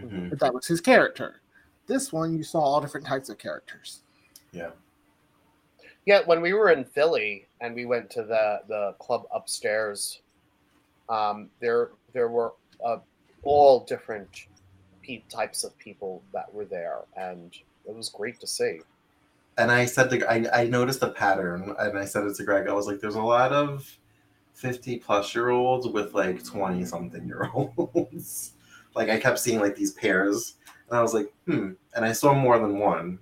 [0.00, 0.30] Mhm.
[0.30, 1.40] but that was his character.
[1.86, 4.00] This one, you saw all different types of characters.
[4.52, 4.70] Yeah.
[6.06, 10.20] Yeah, when we were in Philly and we went to the the club upstairs,
[11.08, 12.54] um, there there were
[12.84, 12.98] uh,
[13.42, 14.46] all different
[15.02, 17.52] pe- types of people that were there, and
[17.86, 18.80] it was great to see.
[19.58, 22.68] And I said to I, I noticed a pattern and I said it to Greg.
[22.68, 23.90] I was like, there's a lot of
[24.54, 28.52] 50 plus year olds with like 20 something year olds.
[28.94, 30.56] like I kept seeing like these pairs
[30.88, 31.70] and I was like, hmm.
[31.94, 33.18] And I saw more than one.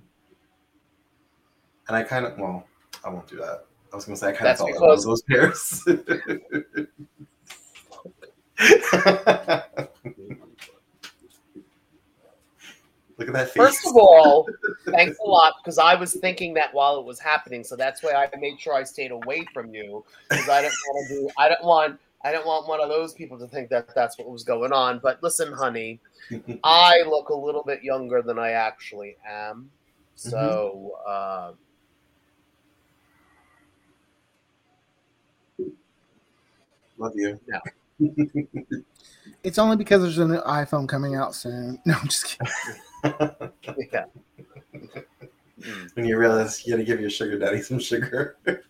[1.86, 2.66] And I kind of well,
[3.04, 3.66] I won't do that.
[3.92, 5.84] I was gonna say I kind of felt like one those pairs.
[13.16, 13.54] Look at that face.
[13.54, 14.48] First of all,
[14.86, 18.12] thanks a lot because I was thinking that while it was happening, so that's why
[18.12, 21.30] I made sure I stayed away from you because I didn't want to do.
[21.38, 22.00] I didn't want.
[22.24, 24.98] I didn't want one of those people to think that that's what was going on.
[24.98, 26.00] But listen, honey,
[26.64, 29.70] I look a little bit younger than I actually am.
[30.16, 31.52] So, uh,
[36.98, 37.38] Love you.
[37.48, 37.60] Yeah.
[39.42, 41.78] It's only because there's a new iPhone coming out soon.
[41.86, 42.38] No, I'm just
[43.02, 43.50] kidding.
[43.92, 44.04] yeah.
[45.94, 48.36] When you realize you got to give your sugar daddy some sugar.
[48.46, 48.62] It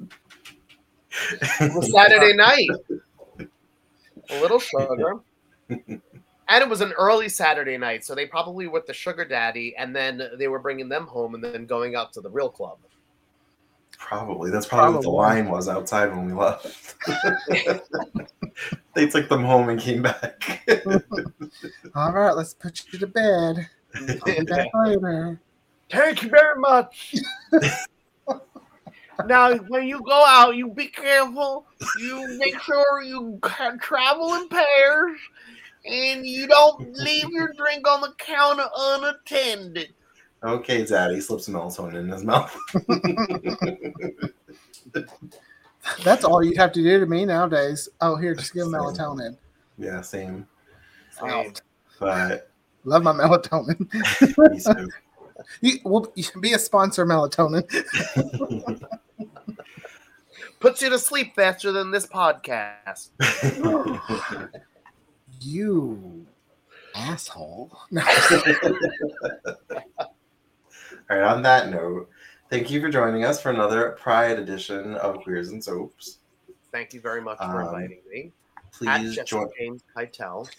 [1.93, 2.69] Saturday night.
[4.31, 5.21] A little sugar.
[5.69, 9.95] And it was an early Saturday night, so they probably with the sugar daddy, and
[9.95, 12.79] then they were bringing them home, and then going out to the real club.
[13.99, 14.51] Probably.
[14.51, 16.95] That's probably, what the line was outside when we left.
[18.95, 20.67] they took them home and came back.
[21.95, 23.69] All right, let's put you to bed.
[24.47, 25.41] Back later.
[25.91, 27.15] Thank you very much.
[29.27, 31.67] now, when you go out, you be careful.
[31.99, 35.19] You make sure you ca- travel in pairs,
[35.85, 39.95] and you don't leave your drink on the counter unattended.
[40.45, 42.57] Okay, Zaddy slips melatonin in his mouth.
[46.03, 47.89] That's all you'd have to do to me nowadays.
[48.01, 49.37] Oh, here, just give him melatonin.
[49.79, 50.47] yeah, same.
[51.21, 51.61] Out.
[52.01, 52.51] But
[52.85, 53.81] Love my melatonin.
[54.51, 54.91] me too.
[55.61, 57.65] You, well, you should be a sponsor, melatonin.
[60.61, 63.11] Puts you to sleep faster than this podcast.
[65.41, 66.27] You
[66.95, 67.77] asshole.
[67.91, 68.03] No.
[71.15, 72.11] All right, on that note,
[72.51, 76.19] thank you for joining us for another Pride edition of Queers and Soaps.
[76.73, 78.33] Thank you very much for Um, inviting me.
[78.73, 79.47] Please join.
[79.57, 80.51] James Keitel.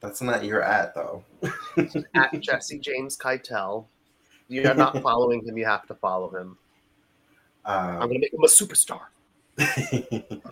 [0.00, 1.22] That's not your at, though.
[2.16, 3.86] At Jesse James Keitel.
[4.48, 5.56] You are not following him.
[5.56, 6.58] You have to follow him.
[7.64, 9.02] I'm Um, going to make him a superstar.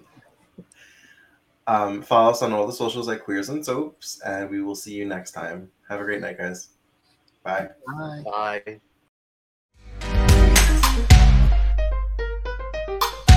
[1.66, 4.94] um, follow us on all the socials at Queers and Soaps, and we will see
[4.94, 5.72] you next time.
[5.88, 6.68] Have a great night, guys.
[7.42, 7.70] Bye.
[7.84, 8.22] Bye.
[8.24, 8.80] Bye.